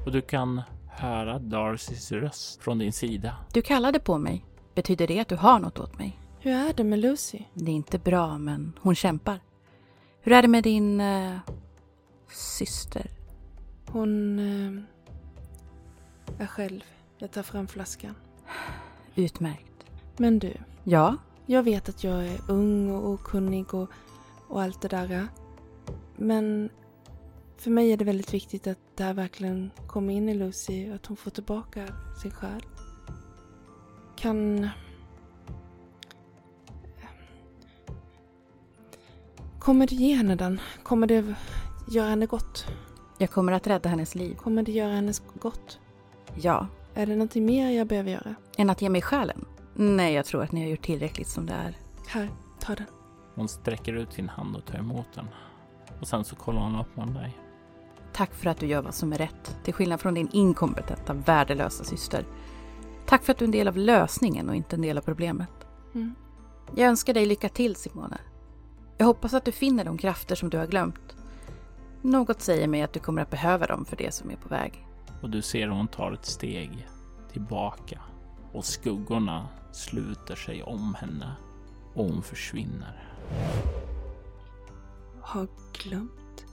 [0.06, 3.36] Och du kan höra Darcys röst från din sida.
[3.54, 4.46] Du kallade på mig.
[4.76, 6.20] Betyder det att du har något åt mig?
[6.40, 7.40] Hur är det med Lucy?
[7.54, 9.40] Det är inte bra, men hon kämpar.
[10.22, 11.38] Hur är det med din eh,
[12.30, 13.17] syster?
[13.88, 14.84] Hon eh,
[16.44, 16.82] är själv.
[17.18, 18.16] Jag tar fram flaskan.
[19.16, 19.86] Utmärkt.
[20.18, 20.54] Men du,
[20.90, 23.90] Ja, jag vet att jag är ung och okunnig och,
[24.48, 25.28] och allt det där.
[26.16, 26.70] Men
[27.58, 30.96] för mig är det väldigt viktigt att det här verkligen kommer in i Lucy och
[30.96, 31.88] att hon får tillbaka
[32.22, 32.62] sin själ.
[34.16, 34.70] Kan...
[39.60, 40.60] Kommer det ge henne den?
[40.84, 41.36] Kommer det
[41.92, 42.66] göra henne gott?
[43.18, 44.36] Jag kommer att rädda hennes liv.
[44.36, 45.80] Kommer det göra henne gott?
[46.36, 46.68] Ja.
[46.94, 48.36] Är det någonting mer jag behöver göra?
[48.58, 49.46] Än att ge mig själen?
[49.74, 51.78] Nej, jag tror att ni har gjort tillräckligt som det är.
[52.08, 52.86] Här, ta den.
[53.36, 55.28] Hon sträcker ut sin hand och tar emot den.
[56.02, 57.38] Och sen så kollar hon upp på dig.
[58.14, 61.84] Tack för att du gör vad som är rätt, till skillnad från din inkompetenta, värdelösa
[61.84, 62.26] syster.
[63.06, 65.50] Tack för att du är en del av lösningen och inte en del av problemet.
[65.96, 66.16] Mm.
[66.76, 68.18] Jag önskar dig lycka till, Simone.
[68.98, 71.17] Jag hoppas att du finner de krafter som du har glömt.
[72.02, 74.88] Något säger mig att du kommer att behöva dem för det som är på väg.
[75.22, 76.88] Och du ser hur hon tar ett steg
[77.32, 78.02] tillbaka
[78.52, 81.32] och skuggorna sluter sig om henne
[81.94, 83.14] och hon försvinner.
[85.22, 86.46] Har glömt.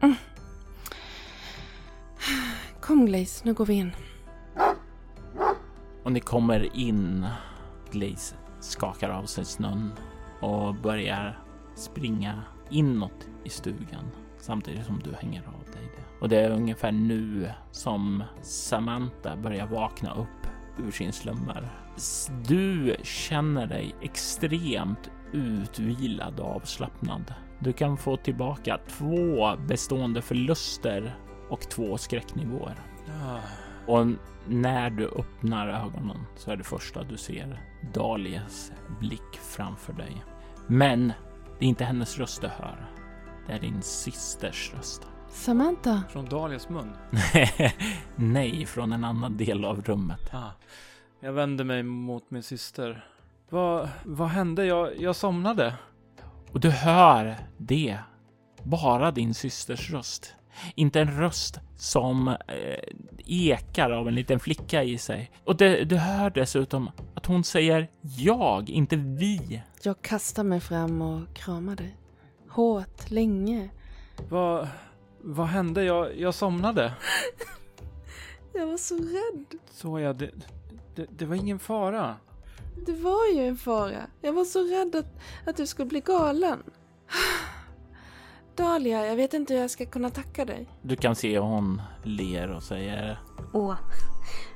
[0.00, 0.14] Mm.
[2.80, 3.92] Kom Glaze, nu går vi in.
[6.02, 7.26] Och ni kommer in.
[7.90, 9.92] Glaze skakar av sig snön
[10.40, 11.38] och börjar
[11.74, 16.02] springa inåt i stugan samtidigt som du hänger av dig det.
[16.20, 20.46] Och det är ungefär nu som Samantha börjar vakna upp
[20.78, 21.68] ur sin slummer.
[22.48, 27.34] Du känner dig extremt utvilad och avslappnad.
[27.58, 31.16] Du kan få tillbaka två bestående förluster
[31.50, 32.74] och två skräcknivåer.
[33.24, 33.38] Ah,
[33.86, 34.06] Och
[34.48, 37.62] när du öppnar ögonen så är det första du ser
[37.94, 40.24] Dalias blick framför dig.
[40.66, 41.12] Men
[41.58, 42.90] det är inte hennes röst du hör.
[43.46, 45.06] Det är din systers röst.
[45.28, 46.02] Samantha.
[46.10, 46.96] från Dalias mun.
[48.16, 50.34] Nej, från en annan del av rummet.
[50.34, 50.50] Ah.
[51.20, 53.04] Jag vänder mig mot min syster.
[53.50, 54.66] Vad, vad hände?
[54.66, 55.74] Jag, jag somnade.
[56.52, 57.98] Och du hör det.
[58.62, 60.35] Bara din systers röst.
[60.74, 62.34] Inte en röst som eh,
[63.26, 65.30] ekar av en liten flicka i sig.
[65.44, 69.62] Och det, du hör dessutom att hon säger jag, inte vi.
[69.82, 71.96] Jag kastar mig fram och kramar dig.
[72.48, 73.70] Hårt, länge.
[74.28, 74.68] Vad,
[75.20, 75.84] vad hände?
[75.84, 76.92] Jag, jag somnade.
[78.52, 79.60] Jag var så rädd.
[79.70, 80.30] Så ja, det,
[80.94, 82.16] det, det var ingen fara.
[82.86, 84.06] Det var ju en fara.
[84.20, 86.62] Jag var så rädd att, att du skulle bli galen.
[88.56, 90.68] Dahlia, jag vet inte hur jag ska kunna tacka dig.
[90.82, 93.18] Du kan se hon ler och säger
[93.52, 93.74] Åh,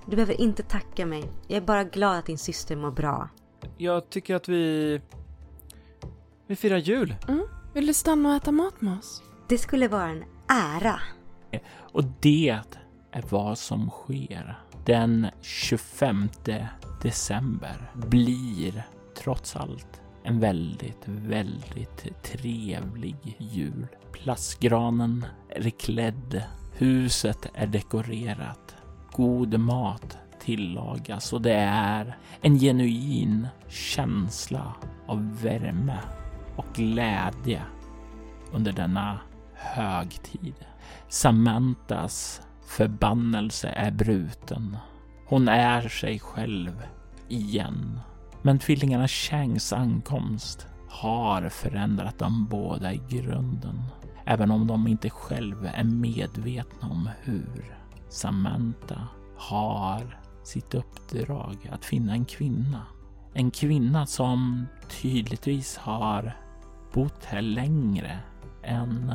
[0.07, 1.25] du behöver inte tacka mig.
[1.49, 3.29] Jag är bara glad att din syster mår bra.
[3.77, 5.01] Jag tycker att vi...
[6.47, 7.15] Vi firar jul.
[7.29, 7.47] Mm.
[7.75, 9.23] Vill du stanna och äta mat med oss?
[9.49, 11.01] Det skulle vara en ära.
[11.77, 12.61] Och det
[13.13, 14.59] är vad som sker.
[14.85, 16.29] Den 25
[17.03, 18.83] december blir
[19.17, 23.87] trots allt en väldigt, väldigt trevlig jul.
[24.13, 26.43] Plastgranen är klädd,
[26.73, 28.77] huset är dekorerat,
[29.13, 34.75] god mat tillagas och det är en genuin känsla
[35.07, 35.99] av värme
[36.57, 37.63] och glädje
[38.53, 39.19] under denna
[39.55, 40.55] högtid.
[41.09, 44.77] Samantas förbannelse är bruten.
[45.27, 46.83] Hon är sig själv
[47.29, 48.01] igen.
[48.43, 53.83] Men tvillingarna Changs ankomst har förändrat dem båda i grunden.
[54.25, 57.77] Även om de inte själva är medvetna om hur.
[58.09, 62.87] Samantha har sitt uppdrag att finna en kvinna.
[63.35, 66.37] En kvinna som tydligtvis har
[66.93, 68.19] bott här längre
[68.63, 69.15] än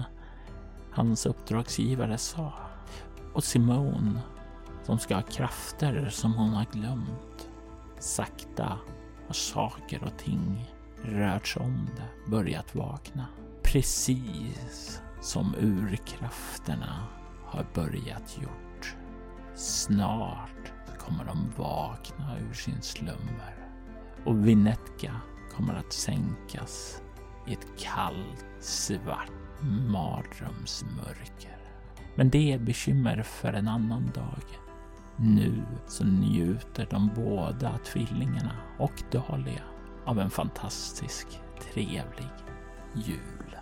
[0.91, 2.53] hans uppdragsgivare sa.
[3.33, 4.21] Och Simone
[4.83, 7.49] som ska ha krafter som hon har glömt.
[7.99, 8.77] Sakta
[9.27, 10.71] och saker och ting
[11.03, 13.25] rört sig om det, börjat vakna.
[13.63, 17.07] Precis som urkrafterna
[17.45, 18.95] har börjat gjort.
[19.55, 23.55] Snart kommer de vakna ur sin slummer
[24.25, 25.21] och Vinetka
[25.51, 27.01] kommer att sänkas
[27.47, 31.57] i ett kallt, svart mardrömsmörker.
[32.15, 34.64] Men det är bekymmer för en annan dag.
[35.17, 39.63] Nu så njuter de båda tvillingarna och Dahlia
[40.05, 41.27] av en fantastisk,
[41.59, 42.31] trevlig
[42.93, 43.57] jul.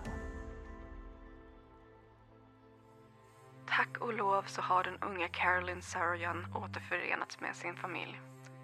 [3.67, 8.21] Tack och lov så har den unga Carolyn Saroyan återförenats med sin familj.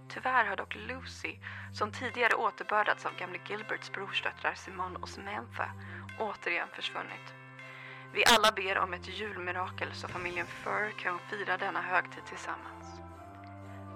[0.10, 1.36] Tyvärr har dock Lucy,
[1.74, 5.72] som tidigare återbördats av gamle Gilberts brorsdöttrar Simone och Samantha,
[6.20, 7.34] återigen försvunnit.
[8.14, 12.86] Vi alla ber om ett julmirakel så familjen Fur kan fira denna högtid tillsammans.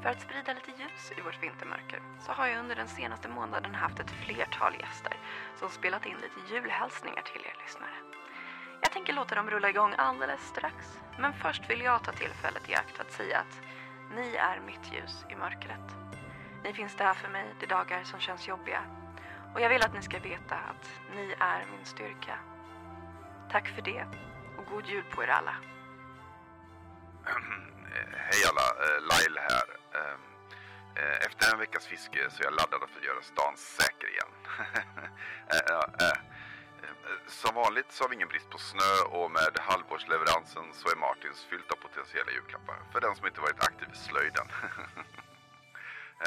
[0.01, 3.75] För att sprida lite ljus i vårt vintermörker så har jag under den senaste månaden
[3.75, 5.17] haft ett flertal gäster
[5.59, 7.95] som spelat in lite julhälsningar till er lyssnare.
[8.81, 12.75] Jag tänker låta dem rulla igång alldeles strax, men först vill jag ta tillfället i
[12.75, 13.61] akt att säga att
[14.15, 15.87] ni är mitt ljus i mörkret.
[16.63, 18.81] Ni finns där för mig de dagar som känns jobbiga
[19.53, 22.52] och jag vill att ni ska veta att ni är min styrka.
[23.53, 24.05] Tack för det
[24.57, 25.55] och god jul på er alla.
[27.27, 29.67] Eh, hej alla, eh, Lyle här.
[29.99, 30.21] Ehm,
[30.95, 34.31] eh, efter en veckas fiske så är jag laddad för att göra stan säker igen.
[35.49, 36.19] Eh,
[37.27, 41.45] som vanligt så har vi ingen brist på snö och med halvårsleveransen så är Martins
[41.49, 44.47] fyllt av potentiella julklappar för den som inte varit aktiv i slöjden.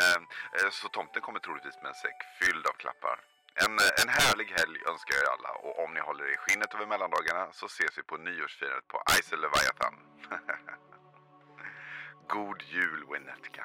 [0.02, 0.26] Ehm,
[0.70, 3.18] så tomten kommer troligtvis med en säck fylld av klappar.
[3.64, 6.74] En, en härlig helg önskar jag er alla och om ni håller er i skinnet
[6.74, 9.94] över mellandagarna så ses vi på nyårsfirandet på Ice Leviathan.
[12.28, 13.64] God jul Winnetka.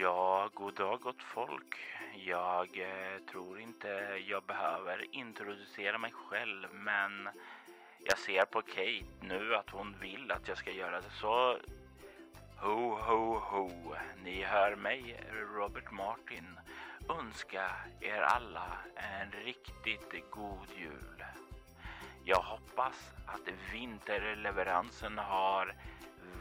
[0.00, 1.78] Ja, god dag gott folk.
[2.14, 3.88] Jag eh, tror inte
[4.26, 7.28] jag behöver introducera mig själv, men
[7.98, 11.58] jag ser på Kate nu att hon vill att jag ska göra det, så
[12.60, 13.70] ho, ho, ho.
[14.22, 15.20] Ni hör mig,
[15.56, 16.58] Robert Martin,
[17.08, 21.24] önska er alla en riktigt god jul.
[22.24, 25.74] Jag hoppas att vinterleveransen har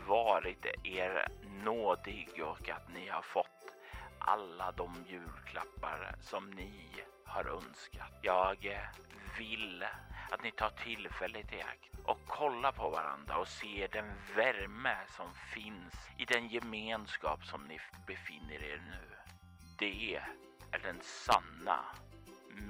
[0.07, 1.27] varit er
[1.63, 3.75] nådig och att ni har fått
[4.19, 8.19] alla de julklappar som ni har önskat.
[8.21, 8.87] Jag
[9.37, 9.85] vill
[10.31, 15.33] att ni tar tillfället i akt och kollar på varandra och ser den värme som
[15.33, 19.15] finns i den gemenskap som ni befinner er nu.
[19.79, 20.21] Det
[20.73, 21.79] är den sanna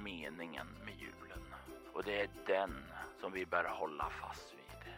[0.02, 1.54] meningen med julen
[1.92, 4.92] och det är den som vi bör hålla fast vid.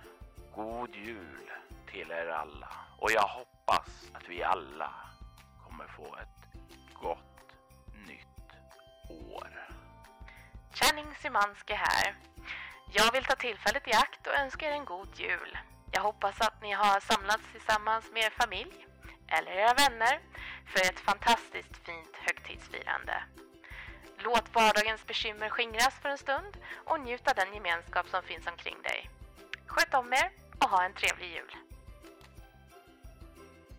[0.55, 1.51] God jul
[1.91, 4.95] till er alla och jag hoppas att vi alla
[5.65, 6.61] kommer få ett
[6.95, 7.53] gott
[8.07, 8.51] nytt
[9.31, 9.69] år.
[10.73, 12.15] Channing Simanski här.
[12.93, 15.59] Jag vill ta tillfället i akt och önska er en god jul.
[15.93, 18.86] Jag hoppas att ni har samlats tillsammans med er familj
[19.29, 20.21] eller era vänner
[20.67, 23.23] för ett fantastiskt fint högtidsfirande.
[24.19, 28.83] Låt vardagens bekymmer skingras för en stund och njut av den gemenskap som finns omkring
[28.83, 29.11] dig.
[29.67, 31.57] Sköt om er och ha en trevlig jul.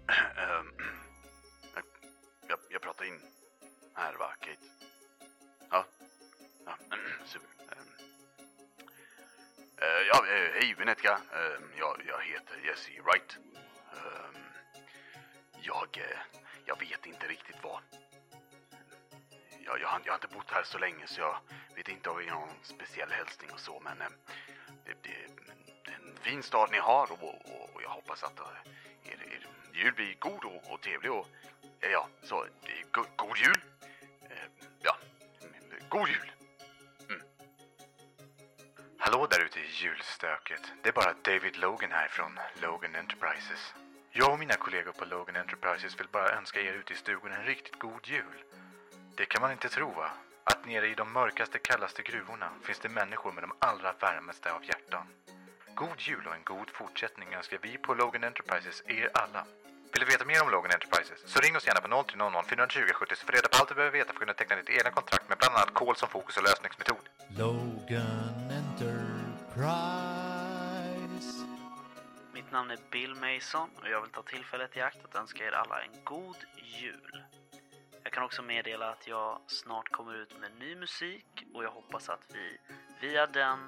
[0.07, 0.73] Jag, ehm,
[2.47, 3.21] jag, jag pratar in
[3.93, 4.61] här va, Kate?
[5.69, 5.85] Ja,
[6.65, 6.77] ja
[7.25, 7.47] super.
[9.81, 11.11] Uh, ja, uh, hej Vinetka.
[11.11, 13.37] Uh, ehm, jag, jag heter Jesse Wright.
[15.67, 17.79] Jag, eh, jag vet inte riktigt vad.
[19.65, 21.39] Jag, jag, jag, har inte bott här så länge så jag
[21.75, 24.07] vet inte om vi har någon speciell hälsning och så men eh,
[24.85, 29.11] det, det, är en fin stad ni har och, och, och jag hoppas att eh,
[29.11, 31.27] er, er jul blir god och, och trevlig och
[31.79, 32.45] ja, så
[32.91, 33.61] go, god jul.
[34.81, 34.97] Ja,
[35.89, 36.31] god jul.
[37.09, 37.21] Mm.
[38.97, 40.61] Hallå där ute i julstöket.
[40.83, 43.73] Det är bara David Logan här från Logan Enterprises.
[44.19, 47.45] Jag och mina kollegor på Logan Enterprises vill bara önska er ute i stugan en
[47.45, 48.37] riktigt god jul.
[49.15, 50.09] Det kan man inte tro va?
[50.43, 54.65] Att nere i de mörkaste, kallaste gruvorna finns det människor med de allra värmaste av
[54.65, 55.05] hjärtan.
[55.75, 59.45] God jul och en god fortsättning önskar vi på Logan Enterprises er alla.
[59.91, 63.15] Vill du veta mer om Logan Enterprises så ring oss gärna på 0300 420 70
[63.15, 64.91] så får du reda på allt du behöver veta för att kunna teckna ditt egna
[64.91, 67.05] kontrakt med bland annat kol som fokus och lösningsmetod.
[67.37, 69.96] Logan Enterprise.
[72.47, 75.51] Mitt namn är Bill Mason och jag vill ta tillfället i akt att önska er
[75.51, 77.23] alla en god jul.
[78.03, 82.09] Jag kan också meddela att jag snart kommer ut med ny musik och jag hoppas
[82.09, 82.57] att vi
[83.01, 83.59] via den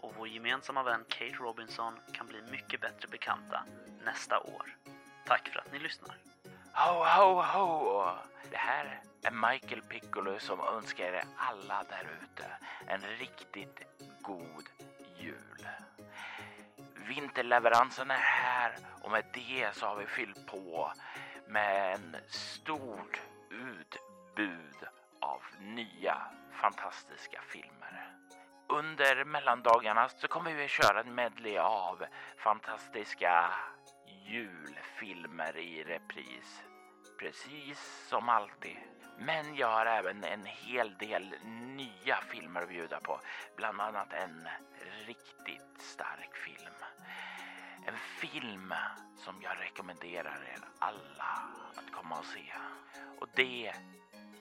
[0.00, 3.64] och vår gemensamma vän Kate Robinson kan bli mycket bättre bekanta
[4.04, 4.76] nästa år.
[5.26, 6.16] Tack för att ni lyssnar.
[6.72, 8.10] Ho, ho, ho!
[8.50, 12.44] Det här är Michael Piccolo som önskar er alla där ute
[12.86, 13.82] en riktigt
[14.22, 14.68] god
[15.18, 15.68] jul.
[17.08, 20.92] Vinterleveransen är här och med det så har vi fyllt på
[21.46, 24.88] med en stort utbud
[25.20, 28.14] av nya fantastiska filmer.
[28.68, 32.04] Under mellandagarna så kommer vi köra en medley av
[32.36, 33.50] fantastiska
[34.26, 36.62] julfilmer i repris.
[37.18, 38.76] Precis som alltid.
[39.18, 43.20] Men jag har även en hel del nya filmer att bjuda på.
[43.56, 44.48] Bland annat en
[45.06, 46.87] riktigt stark film.
[47.88, 48.74] En film
[49.16, 51.42] som jag rekommenderar er alla
[51.74, 52.52] att komma och se.
[53.18, 53.72] Och det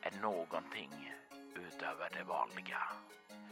[0.01, 1.13] är någonting
[1.55, 2.83] utöver det vanliga.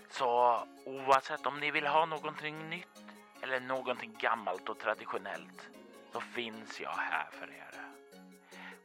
[0.10, 3.04] Så oavsett om ni vill ha någonting nytt
[3.41, 5.70] eller någonting gammalt och traditionellt
[6.12, 7.82] så finns jag här för er.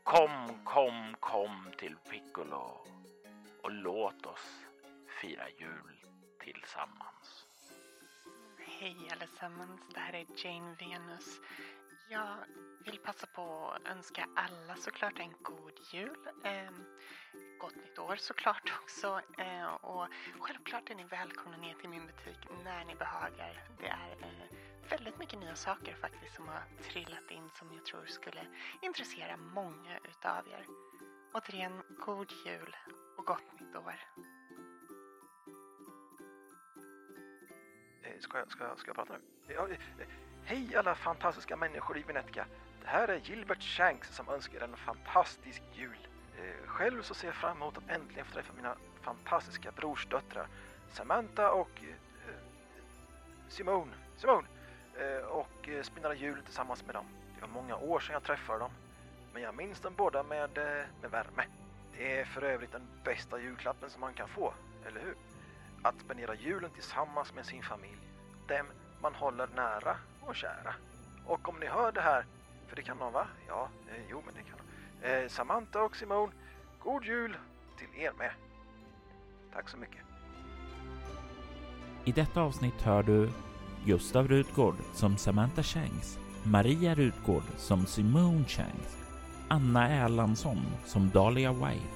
[0.03, 2.87] Kom, kom, kom till Piccolo
[3.63, 4.67] och låt oss
[5.21, 6.05] fira jul
[6.39, 7.50] tillsammans.
[8.81, 11.41] Hej allesammans, det här är Jane Venus.
[12.09, 12.37] Jag
[12.85, 16.29] vill passa på att önska alla såklart en god jul.
[16.45, 16.71] Eh,
[17.61, 19.21] gott nytt år såklart också.
[19.39, 20.07] Eh, och
[20.39, 23.65] självklart är ni välkomna ner till min butik när ni behagar.
[23.81, 28.07] Det är eh, väldigt mycket nya saker faktiskt som har trillat in som jag tror
[28.07, 28.47] skulle
[28.83, 30.67] intressera många utav er.
[31.35, 32.77] Återigen, god jul
[33.19, 33.95] och gott nytt år.
[38.19, 39.55] Ska jag, ska, jag, ska jag prata nu?
[39.55, 39.69] Ja,
[40.45, 42.47] hej alla fantastiska människor i Venetica.
[42.83, 46.09] Det här är Gilbert Shanks som önskar en fantastisk jul.
[46.39, 50.49] Eh, själv så ser jag fram emot att äntligen få träffa mina fantastiska brorsdöttrar
[50.89, 52.35] Samantha och eh,
[53.49, 53.93] Simone.
[54.17, 54.47] Simone!
[55.01, 57.07] Eh, och spinna jul tillsammans med dem.
[57.35, 58.71] Det var många år sedan jag träffade dem.
[59.33, 60.51] Men jag minns dem båda med,
[61.01, 61.45] med värme.
[61.97, 64.55] Det är för övrigt den bästa julklappen som man kan få,
[64.87, 65.15] eller hur?
[65.83, 67.99] Att spendera julen tillsammans med sin familj.
[68.49, 68.67] Dem
[69.03, 70.75] man håller nära och kära.
[71.27, 72.25] Och om ni hör det här,
[72.69, 73.27] för det kan någon va?
[73.49, 74.59] Ja, eh, jo men det kan
[75.03, 75.09] de.
[75.09, 76.31] Eh, Samantha och Simon,
[76.79, 77.37] god jul
[77.79, 78.31] till er med.
[79.53, 80.01] Tack så mycket.
[82.05, 83.31] I detta avsnitt hör du
[83.87, 88.97] Gustav Rutgård som Samantha Shanks, Maria Rutgård som Simone Shanks,
[89.49, 91.95] Anna Erlandsson som Dahlia White,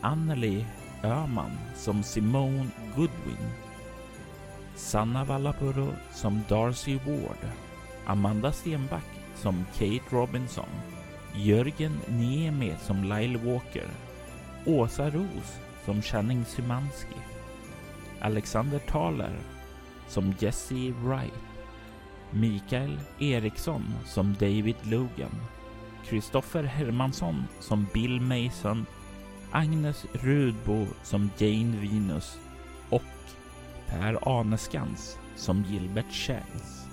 [0.00, 0.66] Anneli
[1.04, 3.50] Öhman som Simone Goodwin,
[4.74, 7.50] Sanna Vallapuro som Darcy Ward,
[8.06, 10.68] Amanda Stenback som Kate Robinson,
[11.34, 13.88] Jörgen Niemi som Lyle Walker,
[14.66, 17.16] Åsa Ros som Channing Szymanski
[18.24, 19.36] Alexander Thaler
[20.08, 21.34] som Jesse Wright,
[22.30, 25.40] Mikael Eriksson som David Logan,
[26.06, 28.86] Kristoffer Hermansson som Bill Mason,
[29.56, 32.38] Agnes Rudbo som Jane Venus
[32.90, 33.02] och
[33.88, 36.86] Per Aneskans som Gilbert Shanks.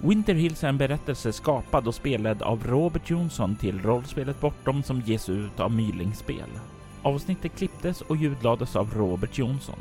[0.00, 5.00] Winter Hills är en berättelse skapad och spelad av Robert Jonsson till rollspelet Bortom som
[5.00, 6.48] ges ut av Mylingspel.
[7.02, 9.78] Avsnittet klipptes och ljudlades av Robert Jonsson.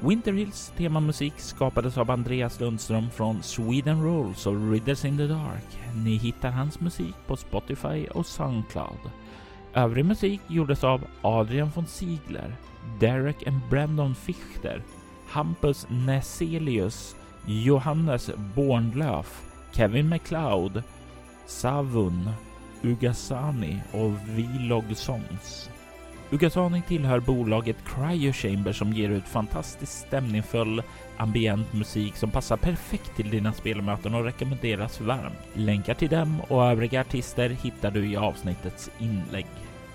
[0.00, 5.78] Winter Hills temamusik skapades av Andreas Lundström från Sweden Rolls och Ridders in the Dark.
[6.04, 9.10] Ni hittar hans musik på Spotify och Soundcloud.
[9.74, 12.56] Övrig musik gjordes av Adrian von Ziegler,
[13.00, 14.82] Derek and Brandon Fichter,
[15.28, 17.16] Hampus Neselius,
[17.46, 19.42] Johannes Bornlöf,
[19.72, 20.82] Kevin McLeod,
[21.46, 22.30] Savun,
[22.82, 25.70] Ugasani och Vlog Songs.
[26.30, 30.82] Ugasani tillhör bolaget Cryo Chamber som ger ut fantastiskt stämningsfull
[31.22, 35.38] ambient musik som passar perfekt till dina spelmöten och rekommenderas varmt.
[35.54, 39.46] Länkar till dem och övriga artister hittar du i avsnittets inlägg.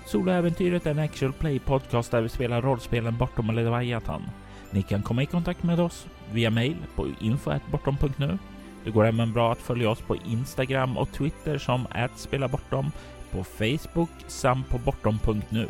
[0.06, 4.22] Soloäventyret är en actual play podcast där vi spelar rollspelen Bortom och Leviathan.
[4.70, 8.38] Ni kan komma i kontakt med oss via mail på info.bortom.nu.
[8.84, 12.90] Det går även bra att följa oss på Instagram och Twitter som @spelabortom,
[13.30, 15.68] på Facebook samt på bortom.nu.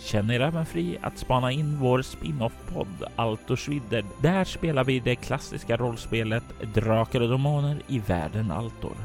[0.00, 4.04] Känn er även fri att spana in vår spin-off-podd Altorsvidder.
[4.22, 6.44] Där spelar vi det klassiska rollspelet
[6.74, 8.96] Drakar och Demoner i världen Altor.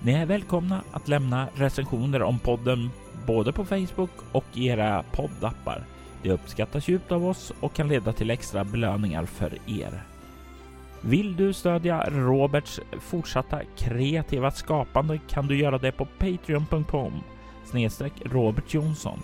[0.00, 2.90] Ni är välkomna att lämna recensioner om podden
[3.26, 5.84] både på Facebook och i era poddappar.
[6.22, 10.02] Det uppskattas djupt av oss och kan leda till extra belöningar för er.
[11.00, 17.12] Vill du stödja Roberts fortsatta kreativa skapande kan du göra det på patreon.com
[17.64, 19.22] snedstreck Robert Jonsson.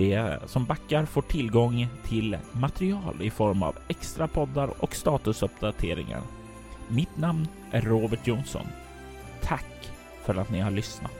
[0.00, 6.22] De som backar får tillgång till material i form av extra poddar och statusuppdateringar.
[6.88, 8.66] Mitt namn är Robert Jonsson.
[9.42, 9.90] Tack
[10.24, 11.19] för att ni har lyssnat.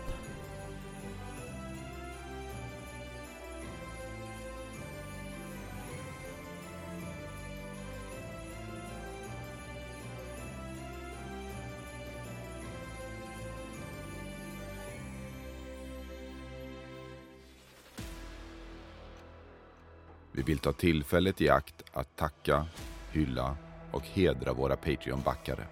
[20.40, 22.66] Vi vill ta tillfället i akt att tacka,
[23.10, 23.56] hylla
[23.90, 25.66] och hedra våra Patreon-backare.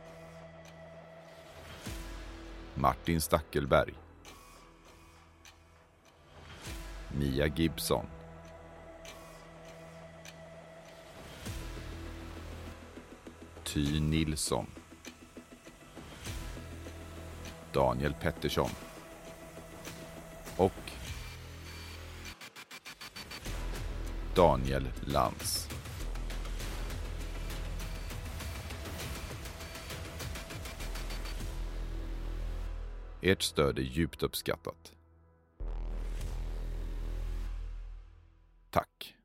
[2.74, 3.94] Martin Stackelberg.
[7.18, 8.06] Mia Gibson.
[13.64, 14.66] Ty Nilsson.
[17.72, 18.70] Daniel Pettersson.
[20.56, 20.87] Och
[24.38, 25.68] Daniel Lantz.
[33.22, 34.92] Ert stöd är djupt uppskattat.
[38.70, 39.17] Tack!